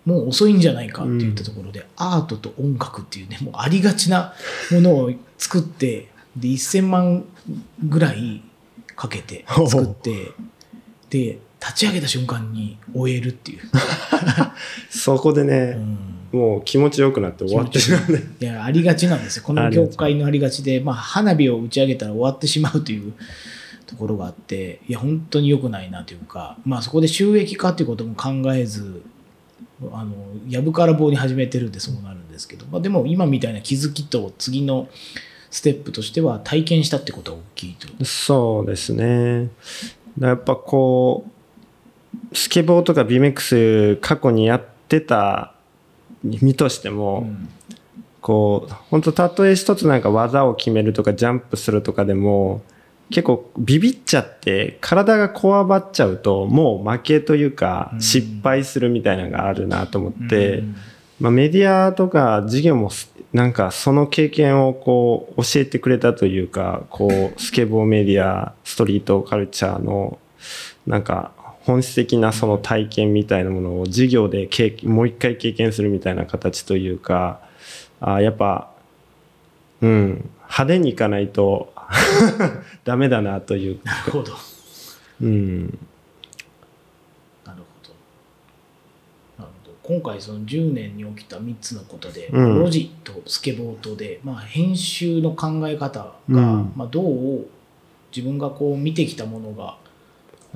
[0.04, 4.34] もう遅いんじゃないかって言ったところで、アートと音楽っていうねもうありがちな
[4.70, 7.24] ものを作ってで1000万
[7.84, 8.40] ぐらい
[8.94, 10.30] かけて作って
[11.10, 13.62] で立ち上げた瞬間に終えるっていう、
[14.88, 18.22] そこでね、うんもう気持ちよくなって終わってしまうね。
[18.40, 23.12] いやありがちなんですよ この業界のありがちで、まあ、花火を打ち上げたら終わってしまうという
[23.86, 29.02] ところがあっていや本当に良くないなというか、まあ、そこで収益化ということも考えず
[29.92, 30.14] あの
[30.48, 34.88] やぶから棒に始めてるんでそうなるんですけど、まあ、でも今みたいな気づきと次の
[35.50, 38.04] ステップとしては体験したってことは大きいと。
[38.04, 39.50] そうですね。
[40.18, 45.54] だやっぱこう、スケボーとか BMX 過去にやってた
[46.40, 47.48] 身としても、うん
[48.26, 52.60] こう、本当たとえ一つなんか技を決めるとかジャンプするとかでも、
[53.08, 58.00] 結構ビビっちゃって体がこわばっちゃうともう負けというかうん。
[58.00, 60.76] 失敗するみたいなのがあるなと思って、うん。
[61.20, 70.18] まあ、メディアとか授業もすなんかその経験をこう教えてくれたというかこうスケボーメディアストリートカルチャーの
[70.84, 71.30] なんか
[71.66, 74.48] 本質的なその体験みたいなものを授業で
[74.84, 77.40] もう一回経験するみたいな形というか
[78.00, 78.70] あやっぱ
[79.80, 81.74] うん派手にいかないと
[82.84, 84.32] ダメだなというなるほど。
[85.20, 85.72] うんなる
[87.44, 87.54] ほど。
[89.38, 89.74] なるほど。
[89.82, 97.46] 今回その10年に起きた3つのことで、うんロジとスケボーとで、まあ、編集の考え方が、うんまあ、どう
[98.14, 99.76] 自分がこう見てきたものが、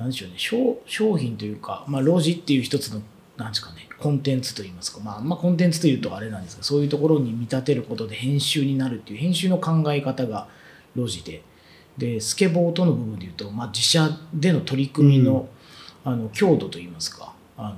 [0.01, 3.01] なんでしょうね、商商品というか、まあ、ロジっていう一つの、
[3.37, 10.47] なんですかね、コンテンツといいますか、まあ、あんまコンテンツというとあれなんですが、そういうところに見立てることで編集になるっていう、編集の考え方が
[10.95, 11.43] ロジで、
[11.99, 15.47] で、スケボーとの部分でいうと、まあ、自社での取り組みの、
[16.03, 17.75] あの強度といいますかあ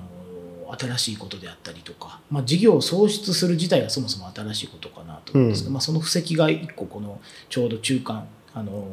[0.66, 5.74] の新しいことであったりとか、まあ、事業を創出する自体がそもそも新しいことかなと思うんですが、うん。
[5.74, 8.88] まあ、その布石が一個このちょうど中間あの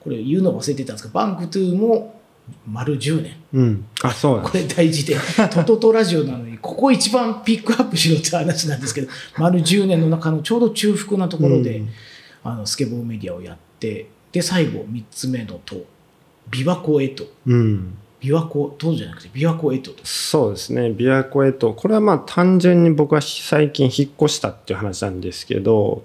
[0.00, 2.19] これ言うの忘れてたんですが bank to も
[2.66, 3.36] 丸10年。
[3.52, 3.84] うん。
[4.02, 5.16] あそうなんこれ大事で
[5.52, 9.08] トトトラジオなのにここ一番ピックアップしろって話なんですけど
[9.38, 11.88] 丸10年の中のちょうど中腹なところで、うん。
[12.42, 15.76] あのスケボーメディアをやってで最後3つ目のと
[16.50, 17.24] 琵琶湖へと。
[17.46, 17.94] うん。
[18.20, 20.04] 琵琶湖とじゃなくて琵琶湖へとと。
[20.04, 20.82] そうですね。
[20.88, 21.72] 琵琶湖へと。
[21.72, 26.04] これはまあ単純に僕は最近引っ越したっていう話なんですけど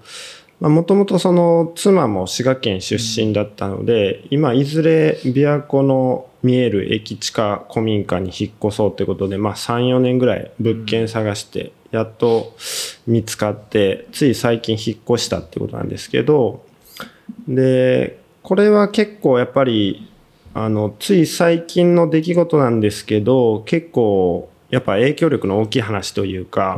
[0.62, 12.56] もともとその妻も滋賀県出身だったので、今いずれ琵琶湖の見える駅地下古民家に引っ越そうってことで、まあ、34年ぐらい物件探してやっと
[13.08, 16.64] 見つかってつい最近引っ越したってことなんですけど
[17.48, 20.08] でこれは結構やっぱり
[20.54, 26.78] あのつい最近の出来事なんですけど結構やっぱ影響力の大きい話というか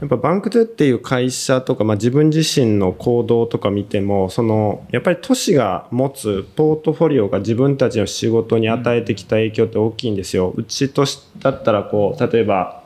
[0.00, 10.52] やっぱバンクトゥっていう会社とか、まあ、自分自身の行動とか見てもそのやっぱり都市が持つポートフォリオが自分たちの仕事に与えてきた影響って大きいんですよ。
[10.54, 12.84] うちとしだったらこう例えば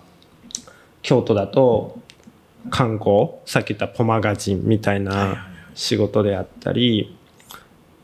[1.02, 1.98] 京都だと
[2.70, 7.16] 観光さっき言ったポマガジンみたいな仕事であったり、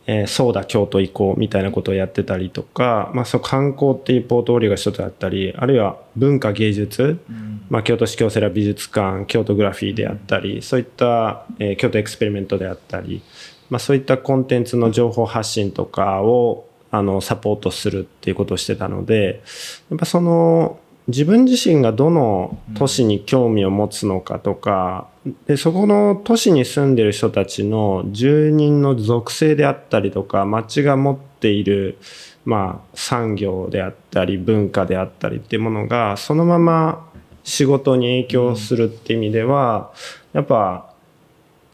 [0.06, 7.66] えーそうだ京都行こうみたいなことをやってたりとか、まあ、そう観光っていうポートフォリオが一つあったりあるいは文化芸術うん。
[7.68, 13.22] まあ、京都市京セラ美術館京都グラフィーであったりそういった、えー京都エクスペリメントであったり、
[13.70, 19.42] まあ、そういったコンテンツの情報発信とかをあのサポートするっていうことをしてたので
[19.90, 25.08] やっぱその自分自身がどの都市に興味を持つのかとか、
[25.46, 31.98] でそこの都市に住んでる人たちの住人の属性であったりとか町が持っている
[32.44, 37.06] まあ産業であったり文化であったりっていうものがそのまま
[37.46, 39.92] 仕事に影響するって意味では、
[40.32, 40.92] やっぱ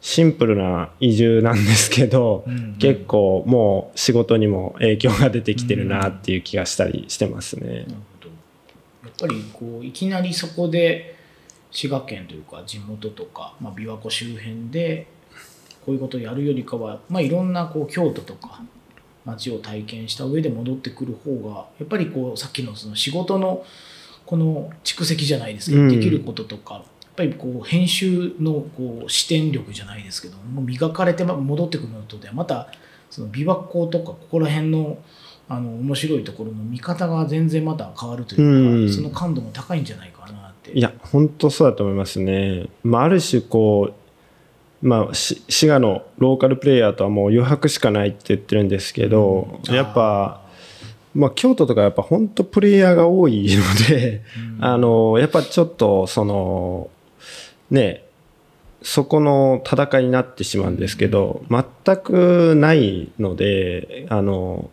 [0.03, 7.69] シンプルな移住なんですけど、うん結構もう仕事にも影響が出てきてるなっていう気がしたりしてますね。
[7.69, 7.89] なるほ
[8.21, 8.29] ど
[9.05, 11.17] やっぱりこういきなりそこで
[11.73, 15.07] 滋賀県というか地元とか、まあ、琵琶湖周辺で
[15.85, 18.63] こういうことをやるよりかは、まあ、いろんなこう京都とか
[19.25, 23.65] 街を体験した上で戻ってくる方がやっぱりこうさっきのその仕事の
[24.27, 25.89] この蓄積じゃないですけど、うん。
[25.89, 26.85] できることとかやっ
[27.17, 32.69] ぱりこう編集のこう視点力じゃないですけどもう磨かれて戻ってくるのとではまた
[33.11, 34.99] その琵琶湖とかここら辺の
[35.49, 38.93] あの面白いところの見方が全然また変わるというか、うん。
[38.93, 40.22] その感度も高いんじゃないかな
[40.63, 40.79] って。
[40.79, 42.69] いや本当そうだと思いますね。
[42.83, 43.93] まあ、ある種こ
[44.83, 50.43] う、まあ、し滋賀のローカルプレイヤーとはもう余白しかないって言ってるんですけど、うんやっぱ、
[51.15, 54.23] まあ、京都とかやっぱ本当プレイヤーが多いので、
[54.59, 56.91] うんあのやっぱちょっとその
[57.71, 58.05] ね
[58.83, 64.71] そこの戦いになってしまうんですけど全くないのであの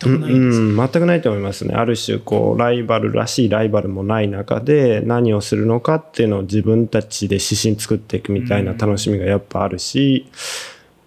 [0.00, 1.74] 全くないんですようん、全くないと思いますね。
[1.74, 10.26] ある種こうライバルらしいライバルもない中で何をするのかっていうのを自分たちで指針作っていくみたいな楽しみがやっぱあるし、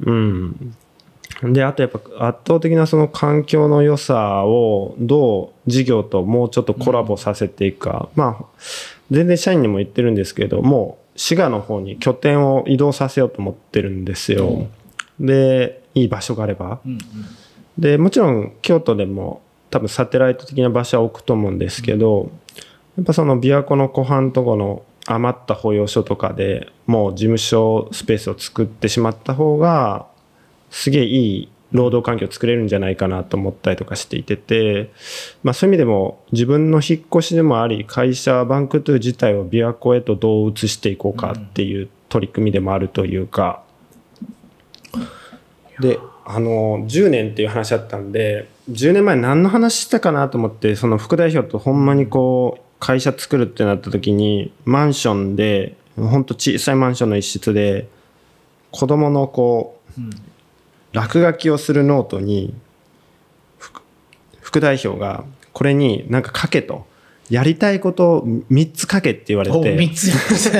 [0.01, 0.75] うん。
[1.43, 8.10] で、あとやっぱ圧倒的なその環境の良さをどう事業ともうちょっとコラボさせていくか。
[8.15, 8.45] まあ、
[9.10, 14.67] 全然社員にも言ってるんですけど、もう滋賀の方に拠点を移動させようと思ってるんですよ。
[15.19, 16.79] で、いい場所があれば。
[16.86, 16.99] うんうん
[17.77, 22.31] でもちろん京都でも多分サテライト的な場所は置くと思うんですけど、
[22.97, 30.05] やっぱその琵琶湖の湖畔とこの余った保養所とかでもう事務所スペースを作ってしまった方が
[30.69, 34.91] すげえいい労働環境を作れるんじゃないかなと思ったりとかしていてて、
[35.41, 43.63] まあ、そういう意味でも自分の引っ越しでもあり会社バンクトゥ自体を琵琶湖へとどう移していこうかっていう取り組みでもあるというか、
[45.79, 45.97] で
[46.34, 57.88] あの10年っていう話だったんで10年前何の話したかなと思ってその副代表とほんまにこう会社作るってなった時にマンションでほんと小さいマンションの一室で
[58.72, 60.10] 子供のこううん
[60.94, 62.54] 落書きをするノートに
[63.58, 63.82] 副
[64.41, 66.86] 副代表がこれになんか書けと
[67.32, 70.52] やりたいことを3つ書けって言われおて3つ。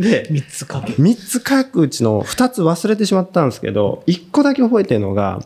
[0.00, 0.94] で3つかけ。
[0.94, 5.44] 3つ書くうちの2つ忘れてしまったんですけど1個だけ覚えてるのが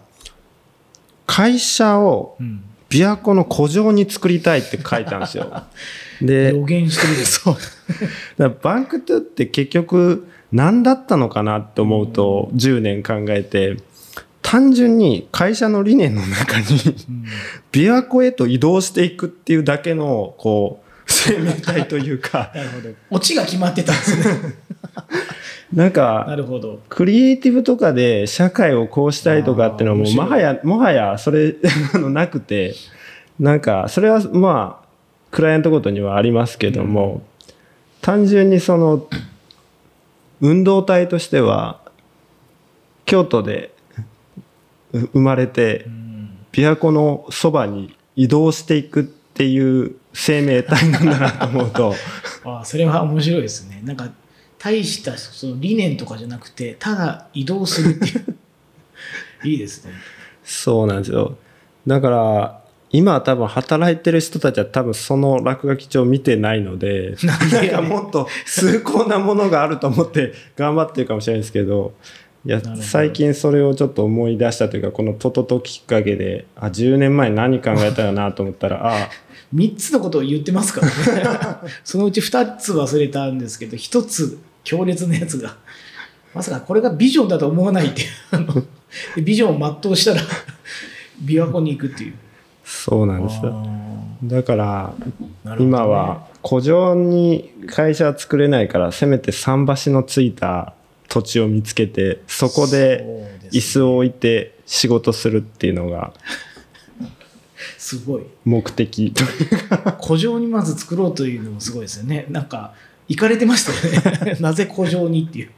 [1.27, 2.65] 会社をうん。
[2.91, 5.65] 琵琶湖の古城に作りたいって書いたんですよ。
[6.23, 7.55] で予言してるですそう。
[7.55, 7.65] だか
[8.39, 13.79] らバンクトゥって結局何だったのかなって思うと10年考えて
[14.45, 17.25] 単純に会社の理念の中にうん。
[17.73, 22.53] 琵琶湖へと移動していくっていうだけのこう生命体というか。
[22.55, 22.91] なるほど。
[23.11, 24.25] オチが決まってたんですね。
[25.73, 26.81] な なんかるほど。
[26.91, 31.57] クリエイティブとかで社会をこうしたいとかっていうのはもうもはやもはやそれ
[31.95, 32.75] あのなくて。
[33.41, 34.87] なんかそれはまあ
[35.33, 37.23] クライアントごとにはありますけども、
[38.01, 39.09] 単純にその
[40.41, 41.81] 運動体としては
[43.05, 43.74] 京都でう
[44.95, 46.05] 生まれてうん
[46.55, 51.95] 琵琶湖のそばに移動していくっていう生命体なんだなと思うと。
[52.45, 53.81] ああそれは面白いですね。
[53.85, 54.09] なんか
[54.57, 58.37] 大したその理念とかじゃなくてただ移動するっていう。
[59.45, 59.93] いいですね。
[60.45, 61.37] そうなんですよ。
[61.89, 62.61] だから
[62.93, 71.95] 今は多分働いてる人たちは多分その落書き帳を見てないのでなんでなんかもっと崇高なものがあると思って頑張ってるかもしれないですけど
[72.47, 79.11] いや最近それをちょっと思い出したというかこのトトトきっかけであ10年前何考えたよなと思ったらあ
[79.55, 81.73] 3つのことを言ってますからね。
[81.85, 85.57] そのうち2つ忘れたんですけど1つ強烈なやつが
[86.35, 88.65] まさかこれがビジョンだと思わないっていう。
[89.23, 90.21] ビジョンを全うしたら
[91.25, 92.15] 琵琶湖に行くっていう。
[92.65, 93.41] そうなんです。
[94.25, 94.95] だから
[95.59, 100.75] 今は古城に会社は作れないからせめて桟橋のついた
[101.09, 103.05] 土地を見つけてそこで
[103.53, 106.13] 椅子を置いて仕事するっていうのが
[107.79, 108.23] すごい。
[108.45, 109.13] 目的。
[109.13, 109.25] と
[110.03, 112.27] 古城にまず作ろうというのもすごいですよね。
[112.31, 112.75] なんか
[113.09, 114.37] 行かれてましたよね。
[114.41, 115.51] なぜ古城にっていう。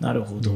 [0.00, 0.52] なるほど、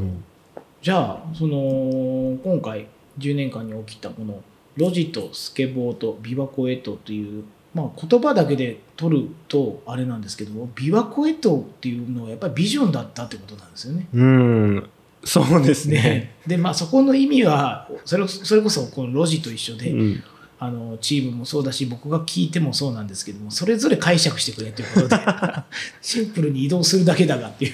[0.81, 2.87] じゃあその今回
[3.19, 4.41] 10年間に起きたこの
[4.77, 14.07] ロジとスケボーと琵琶湖へとという、まあ、言葉だけで取るとあれなんですけども琵琶湖へとっていうのはやっぱりビジョンだったってことなんですよね。
[14.13, 14.89] うん。
[15.23, 16.01] そうですね。
[16.01, 16.35] ね。
[16.45, 20.23] でまあそこの意味はそれそれこそこのロジと一緒で、うん。
[20.59, 25.19] あのチームもそうだし僕が聞いてもそうなんですけどもそれぞれ解釈してくれということで
[26.01, 27.73] シンプルに移動するだけだがっていう。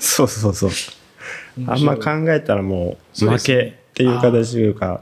[0.00, 0.70] そうそうそう。
[1.66, 5.00] あんま考えたらもう負けっていう形というか。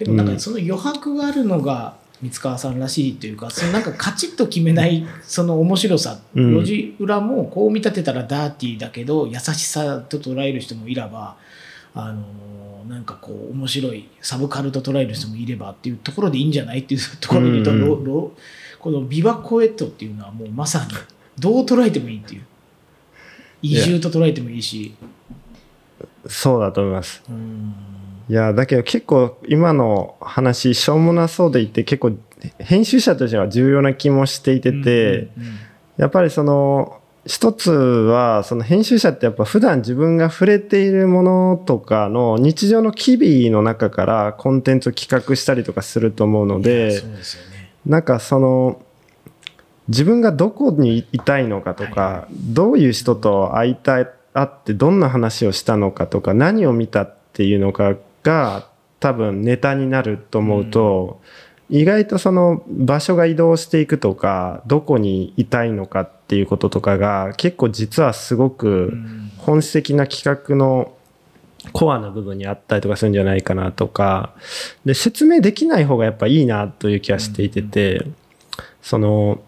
[0.00, 6.54] でもなんかその余白があるのが三川さんらしいというか、そのなんかカチッと決めないその面白さ、うん。
[6.58, 11.36] 路地裏もこう見立てたらダーティーだけど優しさと捉える人もいれば、
[11.94, 17.80] あのーなんかこう面白いサブカルと捉える人もいればっていうところでいいんじゃないっていうところに言うと、うん。
[17.80, 18.32] ロロ
[18.78, 20.94] このビバコエットっていうのはもうまさに
[21.38, 22.42] どう捉えてもいいっていう。
[23.60, 24.94] 移住と捉えてもいいし。
[26.26, 27.22] そうだと思います。
[27.28, 27.97] うん
[28.28, 32.12] いやだけど結構今の話しょうもなそうでいて結構
[32.58, 35.58] 編集者としては重要な気もしていてて、うんうんうん
[35.98, 47.72] やっぱりその一つはその編集者ってやっぱ普段自分が触れているものとかの日常の機微の中からコンテンツを企画したりとかすると思うのでそうですよね。
[47.84, 48.80] なんかその
[49.88, 58.68] 自分がどこにいたいのかとか、はどういう人と会いたい会ってどんな話をしたのかとか何を見たっていうのかが
[59.00, 61.20] 多分ネタになると思うと、
[61.70, 69.28] 意外とその場所が移動していくとかどこにいたいのかっていうこととかが結構実はすごくうん。
[69.48, 70.92] 本質的な企画の
[71.72, 74.34] コアな部分にあったりとかするんじゃないかなとか
[74.84, 78.04] で説明できない方がやっぱいいなという気がしていてて、
[78.82, 79.47] そのえ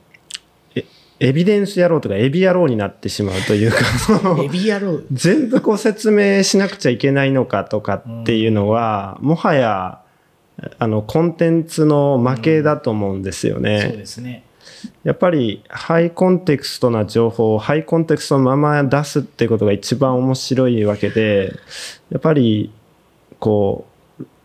[1.21, 3.79] エビデンス野郎とかエビ野郎になってしまうというか
[4.43, 5.01] エビ野郎。
[5.13, 10.01] 全部こう説明しなくちゃいけないのかとかっていうのは、もはや
[10.79, 13.89] あのコンテンツの負けだと思うんですよね。
[13.91, 14.45] そうですね。
[15.05, 21.53] やっぱりハイコンテクストな情報をハイコンテクストのまま出すってことが一番面白いわけで
[22.11, 22.73] やっぱり
[23.39, 23.87] こ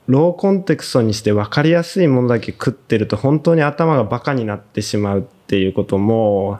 [0.08, 6.60] ローコンテクストにして分かりやすいものだけ食ってると本当に頭がバカになってしまうっていうことも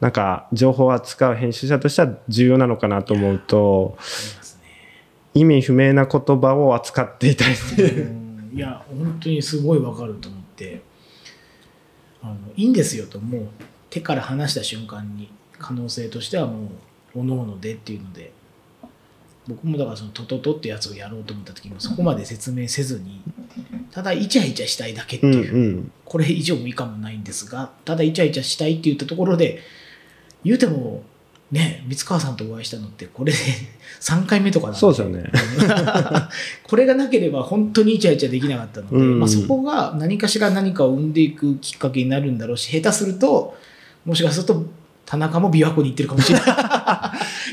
[0.00, 3.96] なんか情報を扱う編集者としては重要なのかなと思うと
[5.34, 8.12] 意味不明な言葉を扱っていたりする。
[8.52, 10.82] いや本当にすごいわかると思って
[12.20, 13.48] あのいいんですよともう
[13.90, 16.70] 手から離した瞬間に可能性としてはも
[17.14, 18.32] うおのおのでっていうので
[19.50, 23.20] 僕もだからそのトトトってやつをやろうと思った時もそこまで説明せずに
[23.90, 29.60] ただイチャイチャしたいだけってうんいう、うんこれ以上も以下もないんですがただイチャイチャしたいって言ったところで
[30.42, 31.04] 言うても
[31.52, 33.38] ね三川さんとお会いしたのってこれで
[34.00, 34.80] 3回目とかなんで。
[34.80, 35.30] そうですよね。
[36.66, 39.20] これがなければ本当にイチャイチャできなかったので、うん。
[39.20, 43.56] まあ、そこが何かしら何かを生んでいくきっかけになるんだろうし下手すると
[44.04, 44.64] もしかすると
[45.06, 46.46] 田中も琵琶湖に行ってるかもしれない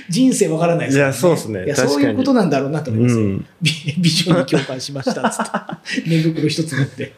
[0.09, 1.73] 人生わからないですから、いやそうっすね。
[1.73, 3.45] そういうことなんだろうなと思いますよ、うん。
[3.61, 5.45] ビビジョンに共感しましたっつっ
[6.03, 6.03] て。
[6.09, 7.13] 寝袋一つ持って。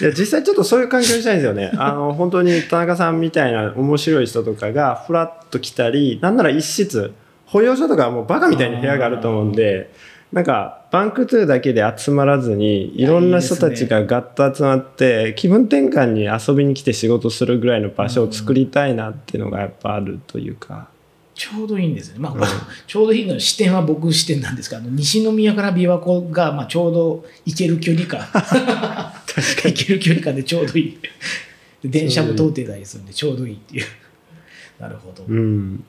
[0.00, 1.70] いや実際ちょっとそういう環境にしたいんですよね。
[1.76, 7.12] あの本当に田中さんみたいな面白い人とかがフラッと来たりなんなら一室
[7.46, 9.90] 保養所とかはもうバカみたいに部屋があると思うんで
[10.32, 20.88] なんか bank to だけで集まらずにいろんな人たちがガッと集まって気分転換に遊びに来て仕事するぐらいの場所を作りたいなっていうのがやっぱあるというか。
[21.40, 22.46] ちょうどいいんですよね、まあ、
[22.86, 28.20] ちょうどいいの視点は僕視点なんですがあの西宮から琵琶湖がまあちょうど行ける距離感。
[29.64, 30.98] 行ける距離感でちょうどいい。
[31.82, 33.86] で電車も通ってたりするんでちょうどいいっていう。
[34.78, 35.82] なるほど、うん。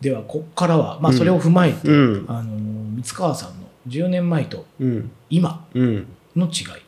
[0.00, 2.24] ではこっからは、まあ、それを踏まえて、うん。
[2.28, 2.56] あの
[3.02, 5.10] 三川さんの10年前とうん。
[5.28, 6.06] 今うん。
[6.36, 6.82] の違い、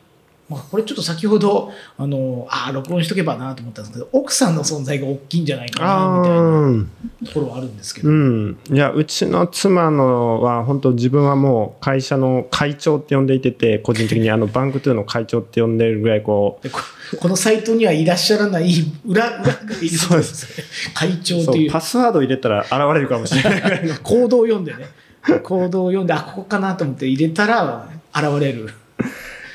[0.49, 16.79] まあ、これちょっと先ほどあのあー録音しとけばなと思ったんですけど奥さんの存在が大きいんじゃないかなみたいなところはあるんですけど、うん、いやうちの妻のは本当自分はもう会社の会長って呼んでいてて個人的にあの bank to の会長って呼んでるぐらいこでこ
[17.19, 18.71] このサイトにはいらっしゃらない
[19.05, 20.61] 裏裏そうです。
[20.61, 21.71] ね会長うという。
[21.71, 23.61] パスワード入れたら現れるかもしれない。
[23.61, 24.87] ぐらいの行動を読んでね。
[25.43, 28.73] 行動を読んであここかなと思って入れたら現れる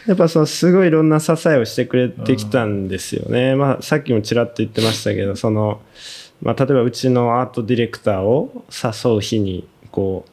[0.07, 5.81] やっぱそのすごいいろんな支えをしてくれてきたんですよね、まあ、さっきもちらっと言ってましたけどその、
[6.41, 10.33] まあ、例えばうちのアートディレクターを誘う日にこう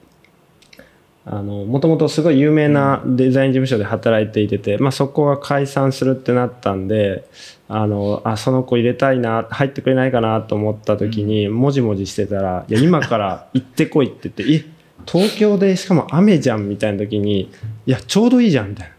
[1.32, 7.30] あのもともとすごい有名なデザイン事務所で働いていてて、まあ、そこが解散するってなったんで
[7.68, 14.66] あのあその子入れたいな入ってくれないかなと思った時にもじもじしてたら「いや今から行ってこい」って言って「え
[15.06, 17.52] 東京でしかも雨じゃん」みたいな時に
[17.86, 18.99] 「いやちょうどいいじゃん」みたいな。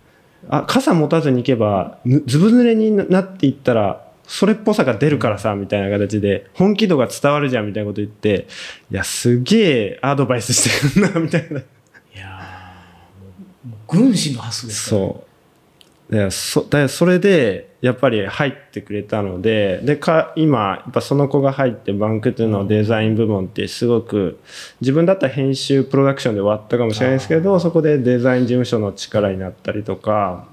[0.53, 8.49] あ傘持たずに行けばぬずぶ濡れになっていったらそれっぽさが出るからさみたいな形で本気度が伝わるじゃんみたいなこと言って
[8.91, 11.61] いやすげえアドバイスしてるなみたいな。
[11.61, 11.63] い
[12.17, 12.75] や
[13.87, 15.25] 軍師の発想ですから、そ
[16.11, 16.13] う。
[16.13, 24.39] だからそだからそれでやっぱり入ってくれたのででか今やっぱその子が入ってバンクトゥのデザイン部門ってすごく
[24.81, 30.47] 自分だったら編集プロダクションで終わったかもしれないですけどそこでデザイン事務所の力になったりとか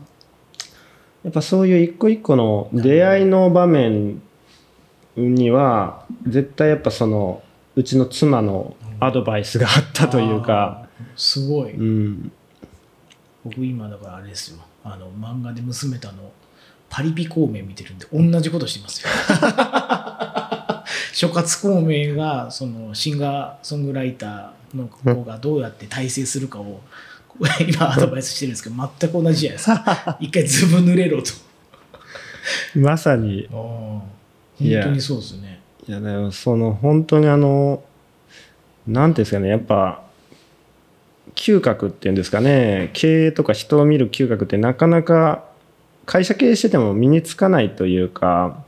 [1.24, 4.22] やっぱそういう一個一個の出会いの場面
[5.18, 7.44] には絶対やっぱその
[7.76, 12.32] うちの妻のアドバイスがあったというか、すごい、うん、
[13.44, 14.60] 僕今だからあれですよ。
[14.84, 16.32] あの漫画で娘とあの
[16.90, 19.10] パリピ孔明見てるんで同じことしてますよ。
[21.14, 26.82] 諸葛孔明がそのシンガーソングライターの子がどうやって大成するかを
[27.68, 30.18] 今アドバイスしてるんですけど全く同じじゃないですか。
[30.22, 31.32] 一回ずぶ濡れろと。
[32.76, 33.48] まさに。
[33.50, 34.04] 本
[34.60, 35.60] 当にそうですね。
[35.88, 37.82] いやでもその本当にあの
[38.86, 40.04] なんていうんですかねやっぱ
[41.34, 45.46] 嗅覚っていうんですかね経営とか人を見る嗅覚ってなかなか
[46.08, 48.64] 会社経営してても身につかないというか、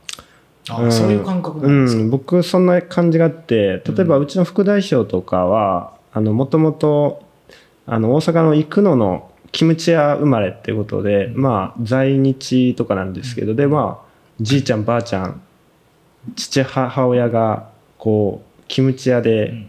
[0.68, 0.92] あ、うん。
[0.92, 7.24] そういう感覚うなんですか、ん、僕そんな感じがあって例えばうちの副代表とかはもともと
[7.86, 11.40] 大阪の生野のキムチ屋生まれっていうことで、うん。
[11.40, 14.06] まあ在日とかなんですけど、でまあ
[14.40, 15.40] じいちゃんばあちゃん
[16.36, 19.66] 父母親がこうキムチ屋うでん。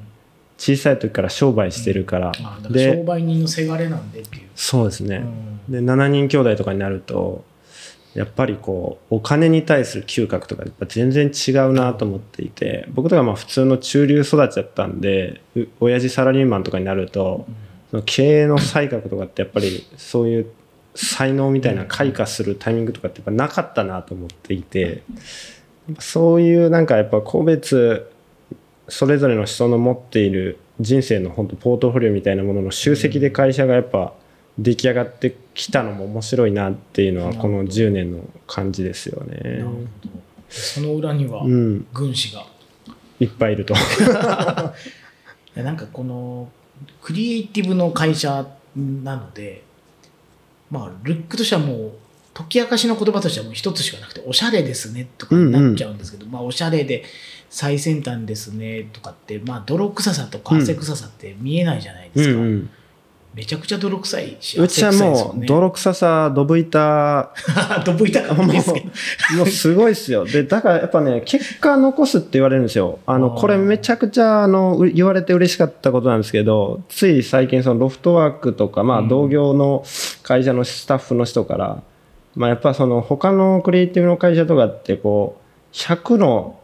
[0.58, 5.24] 小さい時から商売してるから、商で売人のせがれなんでっていう、そうですね、
[5.68, 5.72] うん。
[5.72, 7.44] で7人兄弟とかになると
[8.14, 15.42] やっぱりこうお金に対する嗅覚とかやっぱ全然違うなと思っていて僕とかまあ普通の中流育ちだったんで
[15.80, 17.46] 親父サラリーマンとかになると
[17.90, 20.52] その経営の才覚とかってやっぱりそういう
[20.94, 25.04] 才能みたいな開花するタイミングとかってやっぱなかったなと思っていて
[26.00, 28.12] そういうなんかやっぱ個別
[28.90, 34.14] それぞれの人の持っている人生の本当ポートフォリオみたいなものの集積で会社がやっぱ
[34.58, 37.80] 出来上がってきたのも面白いなっていうのはこのなるほど。
[37.80, 39.64] 10年の感じですよね。
[40.50, 42.46] その裏にはうん、軍師が、
[43.20, 43.74] いっぱいいると。
[45.56, 46.50] いやなんかこの
[47.02, 49.64] クリエイティブの会社なので
[50.70, 51.92] まあルックとしてはもう
[52.34, 57.04] 解き明かしの言葉としてはもう一つしかなくておしゃれですねとかになっちゃうんですけど、まあおしゃれで
[57.50, 62.70] 最先端ですねとかってまあ泥臭さとか汗臭さって見えないじゃないですか、うんうん
[63.34, 67.32] めちゃくちゃ泥臭いしうちはもう泥臭さ、どぶ板、
[67.86, 68.34] どぶ板か。
[68.34, 69.38] もですけど。
[69.38, 70.26] もうすごいっすよ。
[70.26, 73.00] で、だからやっぱね、結果残すって言われるんですよ。
[73.06, 79.08] あの、これめちゃくちゃ、あの、う言われて嬉しかったことなんですけど、つい最近そのロフトワークとか、まあうん。
[79.08, 79.86] 同業の
[80.24, 81.82] 会社のスタッフの人から、
[82.36, 85.38] まあやっぱその他のクリエイティブの会社とかってこ
[85.74, 86.60] う、100の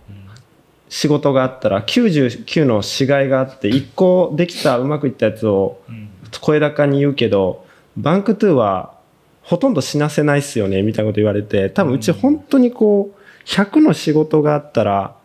[0.89, 6.09] 仕事があったら99の死骸があって、1個できたうまくいったやつをうん
[6.41, 7.65] 声高に言うけど、
[7.97, 8.93] bank to は
[9.41, 15.15] ほとんど死なせないっすよね、みたいなこと言われて、多分うち本当にこう、100の仕事があったら、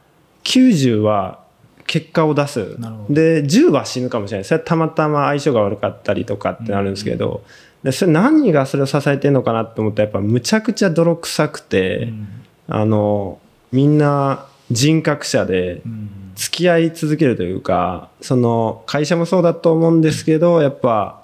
[0.44, 1.40] 90は
[1.86, 2.76] 結果を出す。
[3.10, 4.44] で、10は死ぬかもしれない。
[4.44, 7.42] それはたまたま相性が悪かったりとかってなるんですけど、
[7.82, 12.28] でそれ何がそれを支えてるのかなって思ったら、やっぱむちゃくちゃ泥臭くて、うん。
[12.68, 13.40] あの、
[13.72, 21.22] みんな人格者で、うん付き合い続けるというかその会社もそうだと思うんですけどやっぱ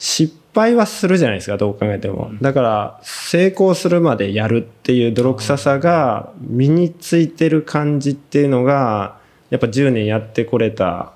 [0.00, 2.32] 失敗はするじゃないですかどう考えても。
[2.42, 9.18] だから成功するまでやるっていう泥臭さが身についてる感じっていうのが
[9.50, 11.12] やっぱ10年やってこれた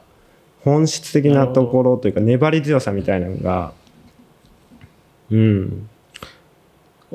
[0.63, 3.73] 本質的なところというか粘り強さみたいなのが
[5.31, 5.89] うん。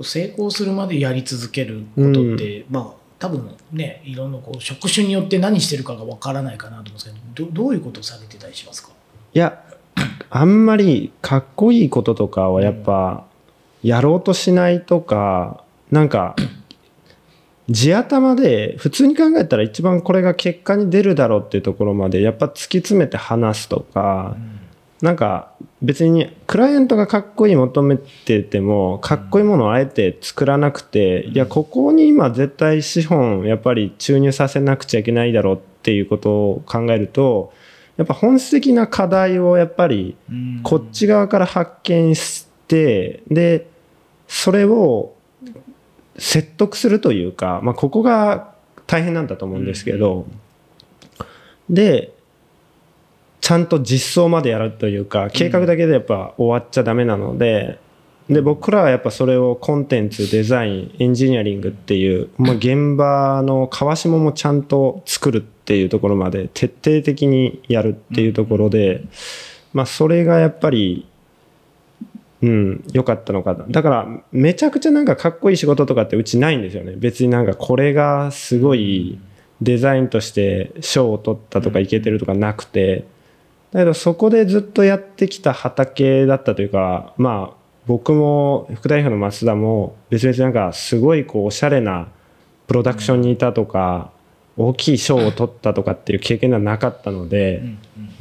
[0.03, 7.11] 成功するまでやり続けることって、まあ多分ねいろんなこう職種によって何してるかがわからないかなと思うんですけ
[7.43, 8.89] どどどういうことをされてたりしますか？
[9.33, 9.63] いや、
[10.29, 13.25] あんまりかっこいいこととかはやっぱ
[13.83, 16.35] やろうとしないとか、なんか
[17.69, 24.35] 地頭で普通に考えたら一番これが結果に出るだろうっていうところまでやっぱ突き詰めて話すとか、
[25.05, 25.51] なんか
[25.83, 37.53] 別にクライアントがかっこいい求めててもかっこいいものをあえて作らなくて、いやここに今絶対資本やっぱり注入させなくちゃいけないだろうっていうことを考えると
[37.97, 40.61] やっぱ本質的な課題をやっぱりうん。
[40.63, 43.67] こっち側から発見してで
[44.27, 45.13] それを
[46.17, 48.55] 説得するというか、まあ、ここが
[48.87, 50.25] 大変なんだと思うんですけど、
[51.69, 52.11] で
[53.45, 57.79] ちゃんと実装までやるというか計画だけでやっぱ終わっちゃダメなので。
[58.27, 69.03] で僕らはやっぱそれをコンテンツデザインエンジニアリングっていう、 まあ、現場の川下もちゃんと作るっていうところまで徹底的にやるっていうところで、
[69.73, 71.05] まあ、それがやっぱり
[72.41, 73.65] うん良かったのかな。
[73.69, 76.95] だからめちゃくちゃなんかかっこいい仕事とかってうちないんですよね。
[76.97, 79.19] 別になんかこれがすごい
[79.61, 83.05] デザインとして賞を取ったとかいけてるとかなくて
[83.75, 92.07] だけどそこでずっとやってきた畑だったというかまあ僕も副代表の増田も別々なんかすごいこうおしゃれな
[92.67, 94.11] プロダクションにいたとか
[94.55, 97.61] 大きい賞を取ったとかっていう経験がなかったので、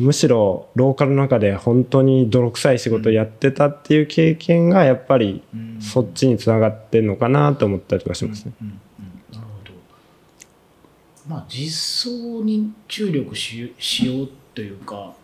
[0.00, 8.52] むしろローカルの中で本当に泥臭い仕事をやってたっていう経験がやっぱりうんそっちにつながってんのかなと思ったりとかしますね。
[8.61, 8.80] うんうん
[9.32, 9.72] なるほど。
[11.28, 15.14] まあ実装に注力ししようというか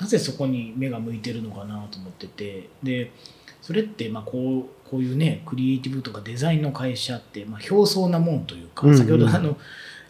[0.00, 2.68] なぜそこに目が向いてるのかなと思ってて。
[2.82, 3.12] で
[3.62, 8.98] それってまあこうこういうねクリエイティブとかデザインの会社ってまあ表層なもんというか、うんうん。
[8.98, 9.56] 先ほどあの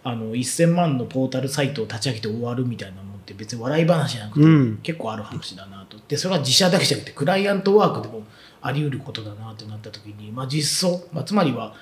[0.03, 4.77] あの1000万のポータルサイトを立ち上げて終わるみたいなもんって別に笑い話じゃなくて、うん。
[4.83, 5.99] 結構ある話だなと。
[6.09, 8.25] でそれは自社だけじゃなくてクライアントワークでも
[8.63, 11.75] あり得ることだなってなった時に、まあ、実装、まあ、つまりは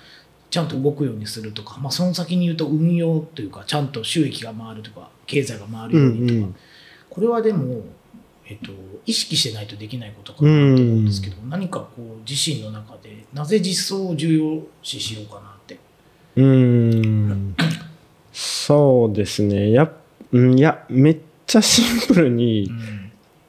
[0.50, 6.56] ちゃんと動くようにするとか、まあ、その先に言うと運用というかちゃんと収益が回るとか経済が回るようにとか、うんうん。
[7.10, 7.84] これはでも、
[8.50, 8.72] えっと、
[9.04, 15.78] 意識してないとできないことかなと思うんですけど、何かこう自身の中でなぜ実装を重要視しようかなって。
[16.36, 17.56] うーん。
[18.32, 19.70] そうですね。
[19.70, 19.92] や,、
[20.32, 22.70] うん、いやめっちゃシンプルに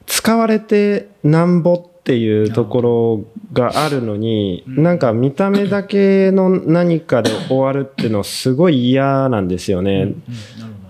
[0.06, 3.24] 使われてなんぼっていうところ
[3.54, 4.82] があるのにうん。
[4.82, 10.02] なんか見た目だけの何かで終わるっていうのすごい嫌なんですよね。
[10.02, 10.22] うん。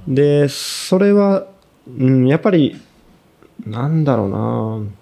[0.08, 0.14] うん。
[0.16, 1.46] でそれは、
[1.86, 2.80] うん、やっぱり
[3.66, 5.00] なんだろうな。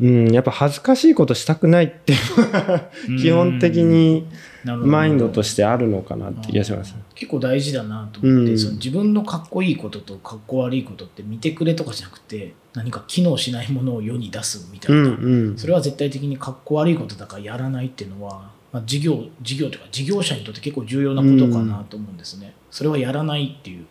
[0.00, 4.26] うん、やっぱ恥ずかしいことしたくないっていう基本的に
[4.64, 6.96] マインドとしてあるのかなって気がします。
[7.14, 8.58] 結構大事だなと思って、うん。
[8.58, 15.58] その自分のかっこいいこととかっこ悪いことって見てくれとかじゃなくて何か機能しないものを世に出すみたいうんな、うん。
[15.58, 22.54] それは絶対的にかっこ悪いことだからやらないっていうのは、まあ、事業事業というか事業者にとって結構重要なことかなと思うんですね。
[22.72, 23.86] それはやらないっていう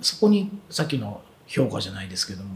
[0.00, 2.48] そこにさっきの評価じゃないですけども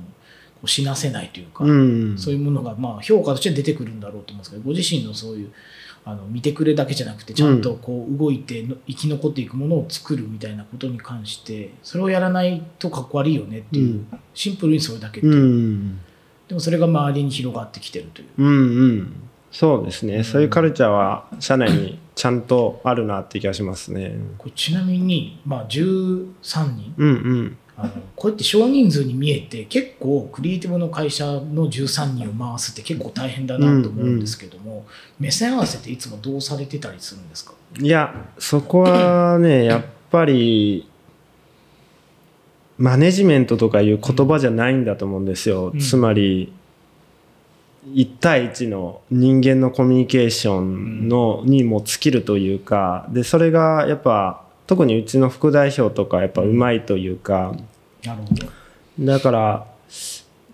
[0.54, 2.18] こう死なせないというか、うん。
[2.18, 5.52] そういうものがまあ評価として出てくるんだろうと思うんですけどご自身のそういう
[6.04, 15.34] あの見てくれだけじゃなくてちゃんとこう動いての生き残っていくものを作るみたいなことに関してそれをやらないとかっこ悪いよねっていう、シンプルにそれだけっていう。
[15.34, 16.00] う、ん。
[16.48, 18.28] でもそれが周りに広がってきてるという。
[18.38, 19.12] うんうん。
[19.52, 24.14] そうですね、そういうカルチャーは社内にちゃんとあるなって気がしますね。
[24.54, 26.94] ちなみに、まあ、13人。
[26.98, 27.56] うんうん。
[27.78, 34.84] あのこうやって少人数に見えて結構クリエイティブの会社の13人を回すって結構大変だなと思うんですけども、
[35.18, 37.54] 目線合わせていつもどうされてたりするんですか？
[37.80, 40.86] いやそこはね やっぱり
[42.76, 45.78] マネジメントとかいう言葉じゃないんだと思うんですよ、うん。
[45.80, 46.52] つまり
[47.88, 57.54] 1対1の人間のコミュニケーションのにも尽きるというかでそれがやっぱ特にうちの副代表とかやっぱうまいというか。
[58.98, 59.66] だから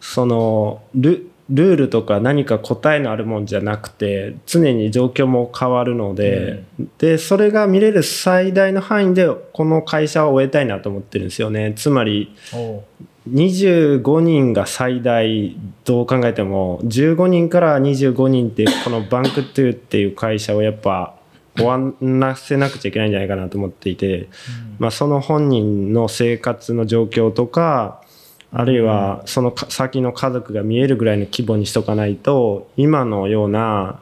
[0.01, 6.65] そのルルールとか何か答えのあるもんじゃなくて常に状況も変わるので、
[6.99, 11.75] でそれが見れる最大の範囲でこの会社を終えたいなと思ってるんですよね。
[11.77, 12.35] つまり
[13.29, 21.17] 25人が最大どう考えても15人から25人ってこの bank to っていう会社をやっぱ
[21.57, 24.29] 終わらせなくちゃいけないんじゃないかなと思っていて、
[24.79, 28.03] まあ、その本人の生活の状況とか
[28.53, 34.01] あるいはそのか先の家族が見えるぐらいの規模にしとかないと今のような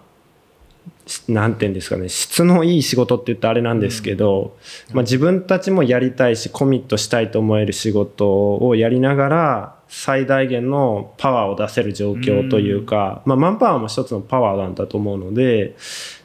[1.28, 4.56] なんて言うんですかね質のいい仕事って言ったらあれなんですけど、
[4.92, 15.76] まあ、自分たちもやりたいしコミットしたいと思える仕事をやりながら最大限のパワーを出せる状況というか、まあ、マンパワーも一つのパワーなんだと思うので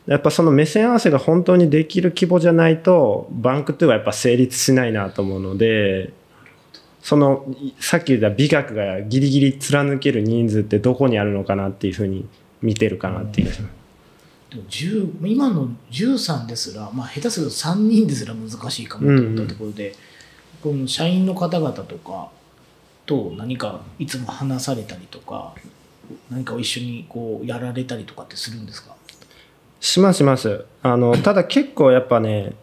[0.07, 6.13] やっぱその目線合わせが本当にできる規模じゃないとバンク2はやっぱ成立しないなと思うので
[7.01, 12.27] そのいさっき言った美学がギリギリ貫ける人数ってどこにあるのかなっていうふうに
[12.61, 13.78] 見てるかなっていう気がします。
[14.49, 19.95] でも10今の13ですら、まあ、下手すると3人ですら難しいかもと思ったところで、
[20.63, 22.29] この社員の方々とか
[23.05, 25.53] と何かいつも話されたりとか
[26.29, 28.95] 何かを一緒にこうやられたりとかってするんですか？
[29.79, 30.65] しますします。
[30.81, 32.53] あのただ結構やっぱね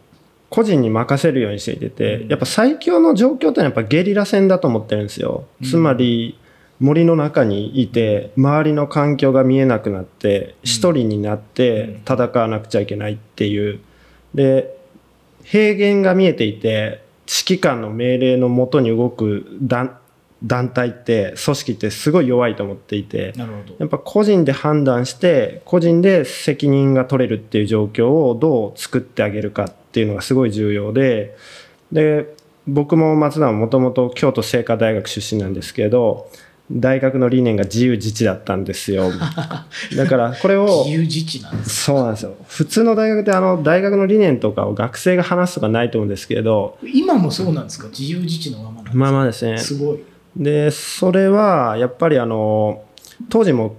[0.50, 2.28] 個人に任せるようにしていてて、うん。
[2.28, 5.68] やっぱ最強の状況ってのはやっぱゲリラ戦だと思ってるんですよ、うん。
[5.68, 6.38] つまり
[6.80, 13.80] 森の中にいて周りの環境が見えなくなって一人になって戦わなくちゃいけないっていう。
[14.34, 14.76] で
[15.42, 19.96] 平原が見えていて指揮官の命令のもとに動く団
[20.44, 23.32] 団体って組織ってすごい弱いと思っていて
[23.78, 31.36] やっぱ個人で判断して個人で責任が取れるっていう状況をどう作ってあげるかっていうのがすごい重要で
[31.90, 32.34] で
[32.66, 36.30] 僕も松田はもともと京都精華大学出身なんですけど
[36.70, 39.10] 大学の理念が自由自治だったんですよ。
[39.96, 42.34] だからこれを自由自治なんですそうなんですよ。
[42.48, 47.88] 普通の大学ってあの大学の理念とかを学生が話すとかないと思うんですけど今もそうなんですか？
[47.88, 48.98] 自由自治のままなんですか？
[48.98, 49.58] まあまあですね。
[49.58, 49.98] すごい。
[50.36, 52.82] でそれはやっぱりあの
[53.30, 53.76] 当時も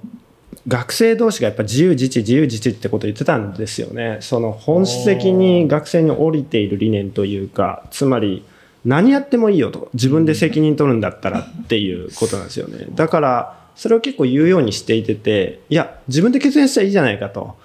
[0.67, 4.17] 学生同士がやっぱ自由自治自由自治ってことを言ってたんですよね。
[4.21, 8.43] その本質的に学生に降りている理念というかつまり
[8.88, 9.89] 何やってもいいよと。
[9.93, 12.88] 自分で責任取るんだったらっていうことなんですよね。
[12.95, 17.57] だからそれを結構言うようにしていてていや自分で決断したらいいじゃないかと。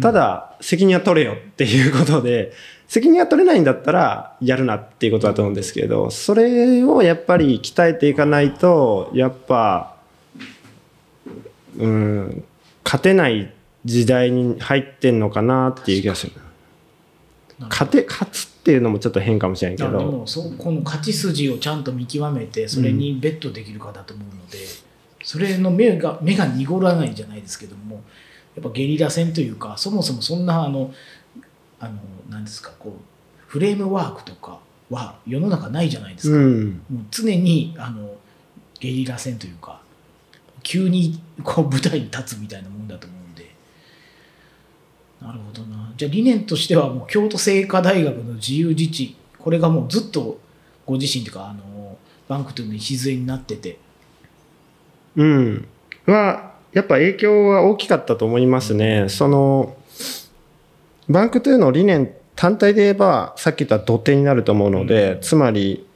[0.00, 2.52] ただ責任は取れよっていうことで
[2.86, 9.96] 責任は取れないんだったらやるなっていうことだと思うんですけどそれをやっぱり鍛えていかないとやっぱ
[11.78, 12.44] うん
[12.84, 13.52] 勝てない
[13.84, 16.32] 時代に入ってんのかなっていう気がする。
[17.60, 19.98] 勝て勝つっていうのもちょっと変かもしれないけど。
[19.98, 24.58] もそうこの勝ち筋をちゃんと見極めてそれにベットできるかだと思うので、
[25.24, 28.02] それの目が目が濁らないんじゃないですけども
[28.54, 30.92] やっぱゲリラ戦というかそもそもそんなあの
[31.80, 31.94] あの
[32.28, 32.92] なんですかこう
[33.46, 34.58] フレームワークとか
[34.90, 36.82] は世の中ないじゃないですか、うん。
[36.90, 38.16] もう常にあの
[38.80, 39.80] ゲリラ戦というか
[40.62, 42.77] 急にこう舞台に立つみたいなも
[45.20, 45.92] なるほどな。
[45.96, 49.16] じゃあ理念としてはもう京都精華大学の自由自治。
[49.38, 50.38] これがもうずっと
[50.86, 51.98] ご自身というかあの
[52.28, 53.78] bank to の礎になってて。
[55.16, 55.68] うん。
[56.06, 59.08] はやっぱ影響は大きかったと思いますね。
[59.08, 59.76] その
[61.08, 65.87] bank to の理念単体で言えばさっき言った土手になると思うので、つまりき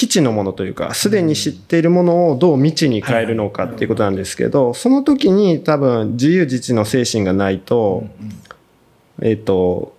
[0.00, 8.04] 既知のものというか、すでに知っているものをどう未知に変えるのかっていうことなんですけど、その時に多分自由自治の精神がないと、
[9.20, 9.94] えっ、と、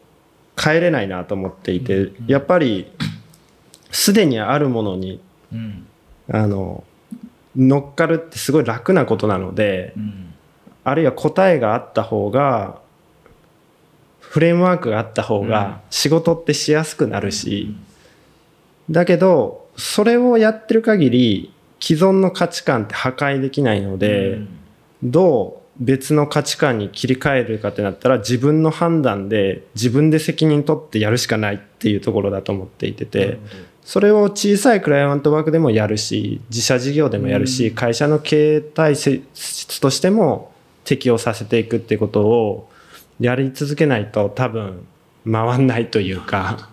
[0.60, 2.92] 変えれないなと思っていて、やっぱり、
[3.92, 5.22] すでにあるものに、
[5.54, 5.86] うん。
[6.32, 6.84] あの、
[7.56, 10.34] 乗っかるってすごい楽なことなので、うん。
[10.84, 12.80] あるいは答えがあった方が、
[14.20, 17.76] フレームワークがあった方が仕事ってしやすくなるし、
[18.92, 24.48] だけど、それをやってる限り、既存の価値観って破壊できないので、うん。
[25.04, 33.40] どう別の価値観に切り替えるかってなったら自分の判断で自分で責任取ってやるしかないっていうところだと思っていてて
[33.84, 37.76] それを小さいクライアントワークでもやるし自社事業でもやるし、うん。
[37.76, 40.52] 会社の経営体質としても
[40.84, 42.70] 適用させていくってことを
[43.20, 44.86] やり続けないと多分
[45.26, 46.70] 回んないというか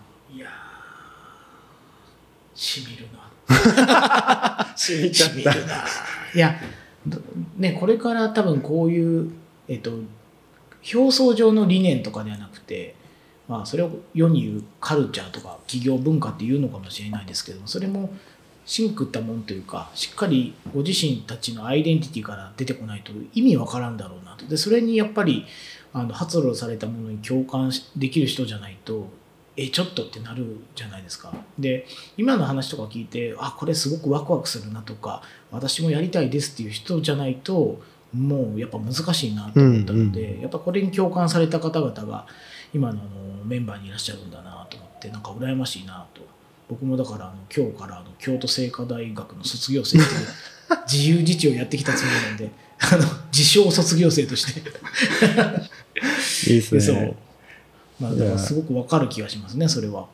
[2.58, 3.28] しみるな。
[4.76, 5.84] 染みしみるな。
[6.34, 6.60] いや
[7.06, 7.18] ど
[7.56, 9.30] ねこれから多分こういう
[9.68, 9.92] えっと
[10.94, 12.94] 表層上の理念とかではなくて
[13.46, 18.10] まあそれを世に言うカルチャーとか企業文化っていうのかもしれないですけどもそれも
[18.66, 24.44] シンクったもんというかしっかりご自身たちのアイデンティティから出てこないと意味わからんだろうなと。
[24.46, 25.46] でそれにやっぱり
[25.92, 29.08] あの発露されたものに共感しできる人じゃないと
[29.60, 31.34] えちょっとってなるじゃないですか。
[31.58, 31.84] で
[32.16, 37.80] 今の話とか聞いてあこれすごくワクワクするなとか私もやりたいですっていう人じゃないと
[38.14, 42.26] もうやっぱ難しいなと思ったので、うんやっぱこれに共感された方々が
[42.72, 46.22] 今のあのメンバーにいらっしゃるんだなと思ってなんか羨ましいなと。
[46.68, 50.20] 僕もだからあの今日からあの京都精華大学の卒業生っていう
[50.86, 54.60] 自由自治をやってきたつもりなんであの自称卒業生として。
[56.50, 57.16] いいですね。
[58.00, 60.06] まあだからすごくわかる気がしますねそれは。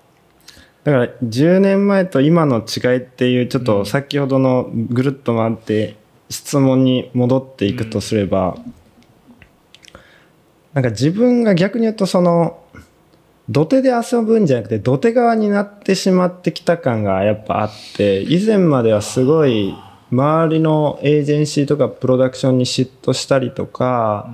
[0.84, 3.86] だから10年前と今の違いっていうちょっとうん。
[3.86, 5.96] 先ほどのぐるっと回って
[6.28, 8.56] 質問に戻っていくとすれば、
[10.74, 12.60] なんか自分が逆に言うとその
[13.48, 19.74] 土手で遊ぶんじゃなくて土手側になってしまってきた感がやっぱあって以前まではすごい
[20.10, 24.30] 周りのエージェンシーとかプロダクションに嫉妬したりとか、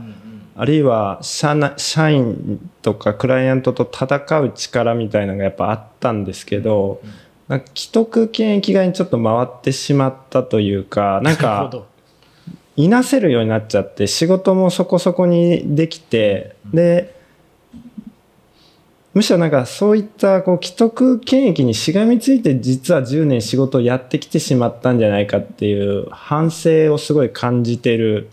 [0.61, 7.01] あるいは社内社員とかクライアントと戦う力みたいなのがやっぱあったんですけど、
[7.49, 11.87] なんか既得権益側にちょっと回ってしまったというか、 なんかど。
[12.77, 17.15] いなせるようになっちゃって、仕事もそこそこにできて、で、
[19.15, 28.29] むしろなんかそういったこう既得権益にしがみついて実は10年仕事をやってきてしまったんじゃないかっていう反省をすごい感じてる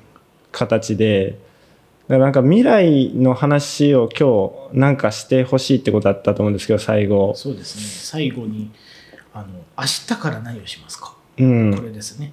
[0.51, 1.47] 形で、
[2.08, 7.34] だからなんか未来の話を今日なんかしてほしいってことだったと思うんですけど、最後。
[7.36, 8.72] そうですね最後に
[9.34, 9.47] あの
[9.78, 11.76] 明日から何をしますか、うん。
[11.76, 12.32] これですね。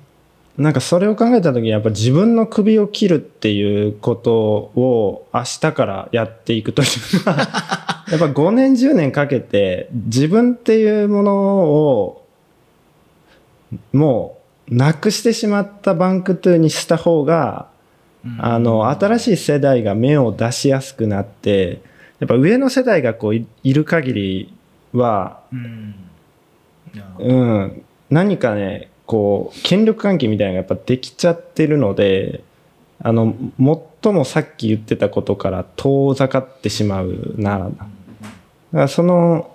[0.56, 12.26] なんかそれを考えた時にやっぱ自分の首を切るっていうことを明日からやっていくというか やっぱ5年10年かけて自分っていうものを
[13.92, 14.38] も
[14.70, 17.73] うなくしてしまった bank to にした方がうん
[18.38, 21.80] あの新しい世代が芽を出しやすくなって
[22.20, 24.54] やっぱ上の世代がこういいる限り
[24.92, 25.94] はうん。
[27.18, 32.42] うん、何かねこう権力関係みたいなのがやっぱできちゃってるので
[33.00, 33.34] あの
[34.02, 37.76] 最もさっき言ってたことから遠ざかってしまうなだか
[38.72, 39.54] らその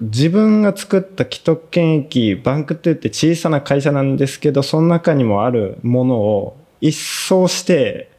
[0.00, 8.10] 自分が作った既得権益バンクって言って小さな会社なんですけどその中にもあるものを一掃して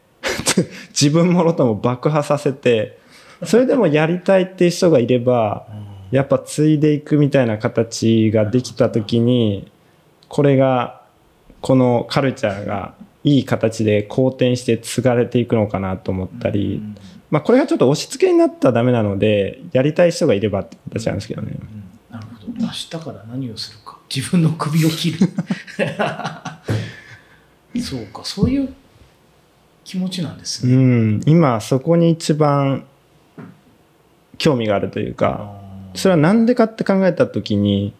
[0.90, 2.98] 自分もろとも爆破させて
[3.44, 5.66] それでもやりたいっていう人がいれば
[6.10, 9.70] やっぱ継いでいくみたいな形ができた時に
[10.28, 11.02] これが
[11.60, 12.94] このカルチャーが
[13.24, 16.96] いい形で好転して継がれていくのかなと思ったり、うん。
[17.30, 21.52] まあこれがちょっと押し付けになったらダメなのでやりたい人がいればって形なんですけどね。
[21.52, 21.84] うん。
[22.10, 22.66] なるほど。
[22.66, 23.98] 明日から何をするか。
[24.14, 25.28] 自分の首を切る
[27.82, 28.74] そうかそういう
[29.84, 32.86] 気持ちなんですうね、ん、今そこに一番
[34.38, 35.60] 興味があるというか
[35.94, 37.94] それはなんでかって考えた時に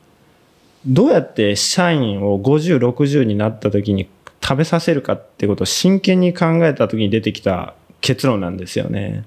[0.87, 4.09] どうやって社員を5060になった時に
[4.43, 9.25] 食べさせるかってことを真剣に考えた時に出てきた結論なんですよね。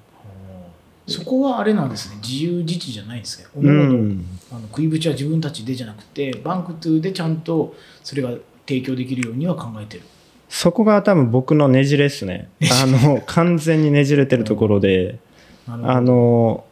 [1.07, 2.17] そこはあれなんですね。
[2.21, 8.31] 自由自治じゃないんですね、うおのおのん、あの食いぶちは自分たちでじゃなくて bank to でちゃんとそれが
[8.67, 10.03] 提供できるようには考えてる
[10.49, 12.49] そこが多分僕のねじれですね。
[12.81, 15.19] あの完全にねじれてるところで、
[15.67, 16.63] あの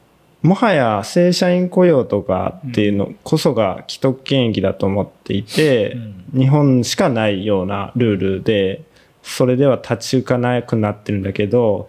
[0.41, 5.97] もはや正社員雇用とかっていうのこそが既得権益だと思っていて、
[6.35, 8.81] 日本しかないようなルールで
[9.21, 11.87] それでは立ち行かなくなってるんだけど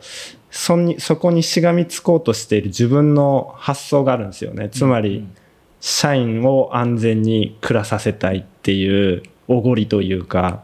[0.51, 4.69] そにそこにしがみつこうとしている自分の発想があるんですよね。
[4.69, 5.27] つまり、
[5.81, 10.63] 社員を安全に暮らさせたいっていうおごりというか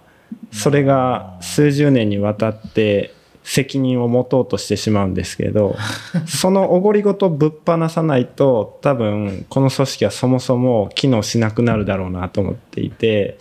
[0.53, 5.77] それが数十年にわたって責任を持とうとしてしまうんですけど
[6.27, 13.39] そのおごりごとぶっ放さないと多分この組織はそもそも機能しなくなるだろうなと思っていて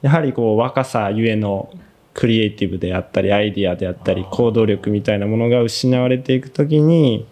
[0.00, 1.70] やはりこう若さゆえの
[2.14, 7.26] クリエイティブであったりアイディアであったり行動力みたいなものが失われていく時に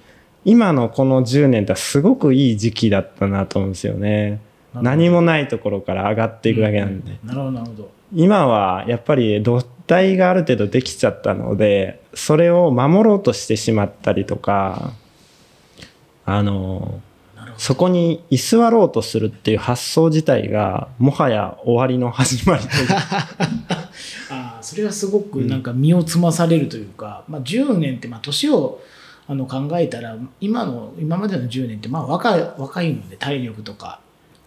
[0.44, 4.40] 今のこの10年ってすごくいい時期だったなと思うんですよね。
[4.72, 7.18] 何もないところから上がっていくだけなんで。
[7.24, 14.92] なるほどなるほど今はやっぱり土台がある程度できちゃったのでそれを守ろうとしてしまったりとか
[16.24, 17.00] あの
[17.56, 22.88] そこに居座ろうとするっていう発想自体がもはや終わりの始まりという
[24.30, 28.80] あそれはすごくなんか身をつまされるというか、まあ、10年ってまあ年を
[29.28, 34.00] あの考えたら今の今までの10年ってまあ若若いので体力とか。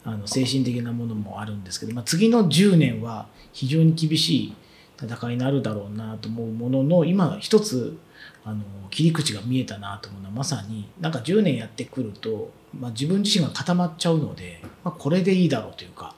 [0.05, 4.55] あの精神的なものもあるんですけど、まあ、次の10年は非常に厳しい
[5.01, 7.97] 戦いになるだろうなと思うものの今一つ
[8.45, 16.13] あの切り口が見えたなと思うのはまさになんか10年やってくると、まあ、自分自身が固まっちゃうので、まあ、これでいいだろうというか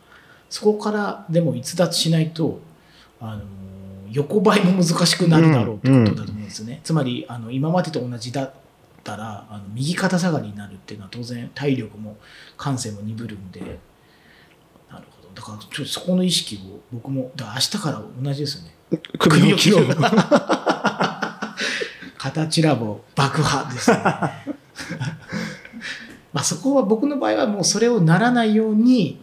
[0.50, 2.60] そこからでも逸脱しないと
[3.20, 3.44] あの
[4.12, 6.80] 横ばいも難しくなるだろうってことだと思うんですね。
[6.84, 8.54] つまりあの今までと同じだ
[9.06, 12.18] ったらあの右肩下がりになるっていうのは当然体力も
[12.58, 13.60] 感性も鈍るんで。
[13.62, 13.68] な
[14.98, 15.30] るほど。
[15.36, 18.74] だからちょっとそこの意識を僕もだ明日から同じですよね。
[19.20, 19.88] 首を切ろう
[22.18, 23.98] 形ラボ爆破ですね。
[26.34, 29.22] まあそこは僕の場合はもうそれをならないように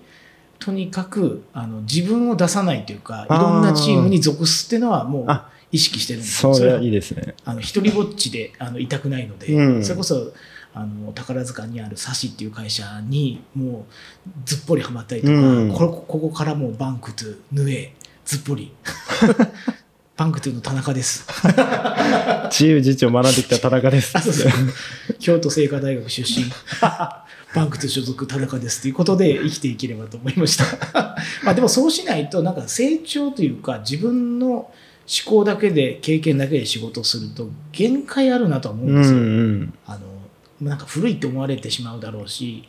[0.61, 6.41] とにかくあの自分を出さないというかいろんなチームに属すっていうのはもうあ意識してるんです。
[6.41, 7.35] それはいいですね。
[7.45, 9.85] あの一人ぼっちであのいたくないので、うん。
[9.85, 10.33] それこそ
[10.75, 13.87] あの宝塚にあるサシっていう会社にも
[14.27, 15.73] うずっぽりはまったりとか、うん。
[15.73, 17.95] これここからもう bank to に
[18.25, 18.73] ずっぽり。
[20.15, 21.27] bank to の田中です。
[22.53, 24.17] 自由自治を学んできた田中です。
[24.17, 24.53] あそうそう。
[25.19, 26.45] 京都精華大学出身。
[27.55, 31.17] バンクトゥ所属田中ですということで生きていければと思いました。
[31.43, 34.71] まあでもそうしないとなんか成長というか自分の
[35.07, 40.13] 思考だけで経験だけで仕事をすると限界あるなとは思うんうんですよ、うんあの
[40.61, 42.65] なんか古いって思われてしまうだろうし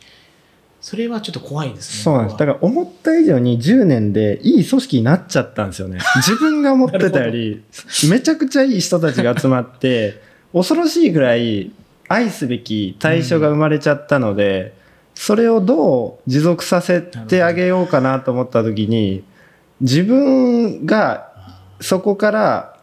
[0.84, 2.36] それはちょっと怖いですねそうなんです。
[2.36, 5.98] だかから思った以上に10年でいい組織になっちゃったんですよね。
[6.20, 7.62] 自分が思ってたより、
[8.10, 10.20] めちゃくちゃいい人たちが集まって、
[10.52, 11.70] 恐ろしいぐらい
[12.08, 14.74] 愛すべき対象が生まれちゃったので、
[15.14, 19.24] それをどう持続させてあげようかなと思った時に、
[19.80, 21.32] 自分が
[21.80, 22.80] そこから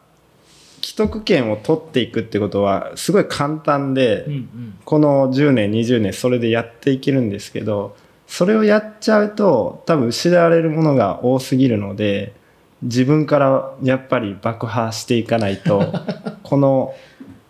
[0.81, 4.79] 既得権を取っていくってことはすごい簡単で、うんうん。
[4.83, 7.95] この10年20年それでやっていけるんですけど
[8.27, 12.33] それをやっちゃうと多分失われるものが多すぎるので
[12.81, 15.93] 自分からやっぱり爆破していかないと
[16.41, 16.95] この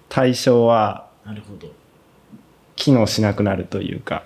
[0.10, 1.08] 対象は
[2.76, 4.24] 機能しなくなるというか。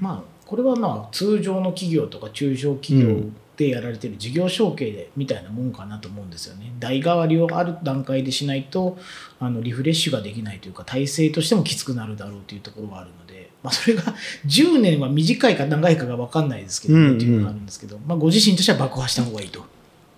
[0.00, 3.24] まあこれはまあ通常の企業とか中小企業
[3.56, 6.72] でやられてる事業承継でみたいなもんかなと思うんですよね。
[6.78, 8.98] 代替わりをある段階でしないと
[9.38, 14.02] あのリフレッシュができないというか体制としてもきつくなるだろうというところがあるので、まあ、それが
[14.46, 19.64] 10年は短いか長いかが分かんないですけどね、うんうんっていうのがあるんですけど、まあ、ご自身としては爆破した方がいいと。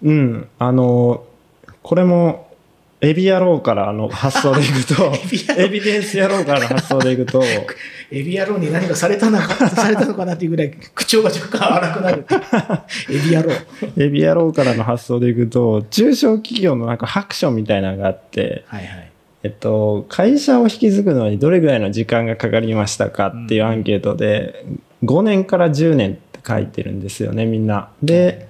[0.03, 1.25] うんあの
[1.83, 2.44] これも
[3.05, 5.13] エビ野郎からの発想でいくと
[5.57, 7.43] エビデンス野郎からの発想でいくと
[8.11, 12.25] エビ野郎に何かされたのかされたのかなっていうぐらい口調が若干荒くなる
[13.11, 13.51] エビ野郎。
[13.97, 19.11] エビ野郎からの発想でいくと中小企業のなんかハクションみたいなのがあってはいはい。
[19.45, 24.65] えっと、会社を引き継ぐのにどれぐらいの時間がかかりましたかっていうアンケートで、
[25.05, 27.91] 5年から10年って書いてるんですよね、みんな。
[28.03, 28.49] で、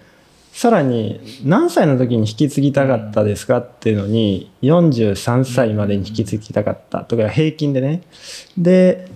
[0.54, 8.02] さらに何歳の時に引き継ぎたかったですかっていうのに、43歳までに引き継ぎたかったとか、平均でね。
[8.56, 9.08] で、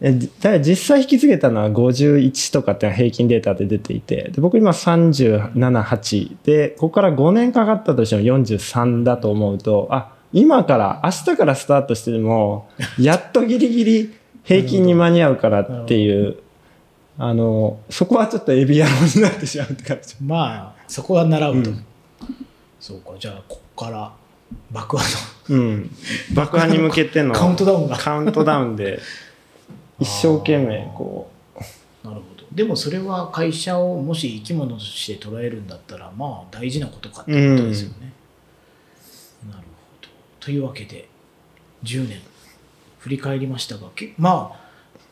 [0.00, 0.12] え
[0.60, 16.38] 実際引き継げたのは51とかって平均データで出ていてで僕今37、8でここから5年かかったとしても43だと思うとあ今から明日からスタートしてもやっとギリギリ平均に間に合うからっていう
[17.22, 20.16] あのそこはちょっとエビ野郎になってしまうって感じ。
[20.22, 21.84] まあそこは習うと、うん。
[22.80, 24.10] そうかじゃあここから
[24.72, 25.04] 爆破
[25.50, 25.90] うん、
[26.32, 27.98] 爆破に向けてののカウントダウンが。
[27.98, 29.00] カウントダウンで
[30.00, 31.30] 一生懸命こ
[32.02, 32.46] なるほど。
[32.52, 38.14] でもそれは会社をもし生き物として捉えるんだったらまあ大事なことかってことですよね、
[39.46, 39.62] なるほ
[40.00, 40.08] ど。
[40.40, 41.06] というわけで
[41.84, 42.22] 10年
[42.98, 44.69] 振り返りましたがけまあ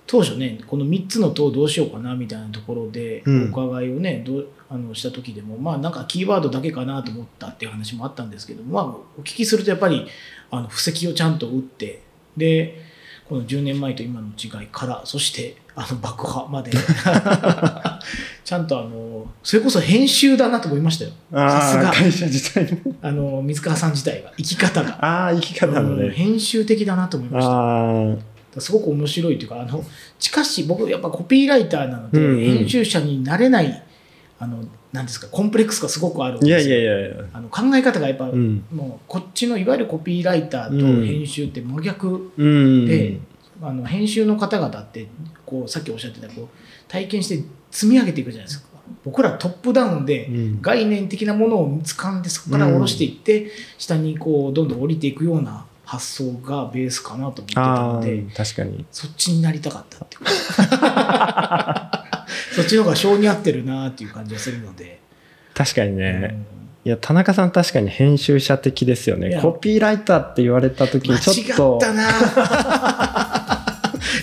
[0.08, 3.42] 当初ねこの3つの党どうしようかなみたいなところでうん。
[3.54, 10.06] お伺いをね、どうあのした時でもまあなんかキーワードだけかなと思ったっていう話もあったんですけどまあお聞きするとやっぱり
[10.50, 12.02] あの布石をちゃんと打って
[12.36, 12.82] で
[13.28, 16.72] この10年前と今の違いからそしてあの爆破まで
[18.44, 21.10] ちゃんとあのそれこそ編集だなと思いましたよ。
[21.30, 21.92] うさすが。
[21.92, 22.96] 会社自体も。
[23.02, 29.84] あの水川さん自体が生き方が、ああ生き方のうんね編集的だなと思いましたすごく面白いというかあの
[30.18, 32.40] しかし僕やっぱコピーライターなので、うんうん。
[32.40, 33.82] 編集者になれない
[34.38, 36.80] あのなんですかコンプレックスがすごくあるんですよ。
[36.80, 38.64] いやいやいやあの考え方がやっぱ、うん。
[38.72, 42.86] もうこっちのいわゆるコピーライターと編集って真逆うん。
[42.86, 43.20] で、
[43.60, 45.08] あの編集の方々って
[45.44, 46.48] こうさっきおっしゃってたこう
[46.88, 48.68] 体験して積み上げていくじゃないですか。
[49.04, 50.62] 僕らトップダウンでうん。
[50.62, 58.84] 概念的なものを掴んでそこから下ろしていって、下にこうどんどん降りていくような発想がベースかなと思ってたので確かに。
[58.92, 60.24] そっちになりたかったっていう
[62.54, 65.00] そっちの方が性に合ってるなっていう感じがするので、
[65.54, 66.46] 確かにうね、ん。
[66.84, 69.38] いや田中さん確かに編集者的ですよね。
[69.40, 72.04] コピーライターって言われた時にちょっ間違とったな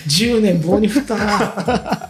[0.06, 2.08] 10 年棒に振ったな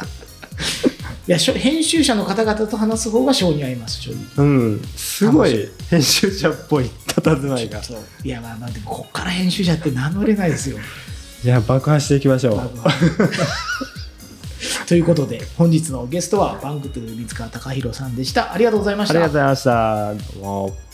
[1.29, 4.47] いやしょ編集者の方々と話す方が性に合います正直。
[4.47, 4.81] うん。
[4.95, 7.81] すごい編集者っぽい佇まいが。
[8.22, 10.79] いやまあまあでもこっから編集者って名乗れないですよ。
[11.45, 12.70] いや爆破していきましょう。
[14.87, 18.53] ということで本日のゲストはバンクトゥ水川貴弘さんでした。
[18.53, 19.14] ありがとうございました。
[19.14, 20.14] ありがとうございました。
[20.14, 20.86] どうも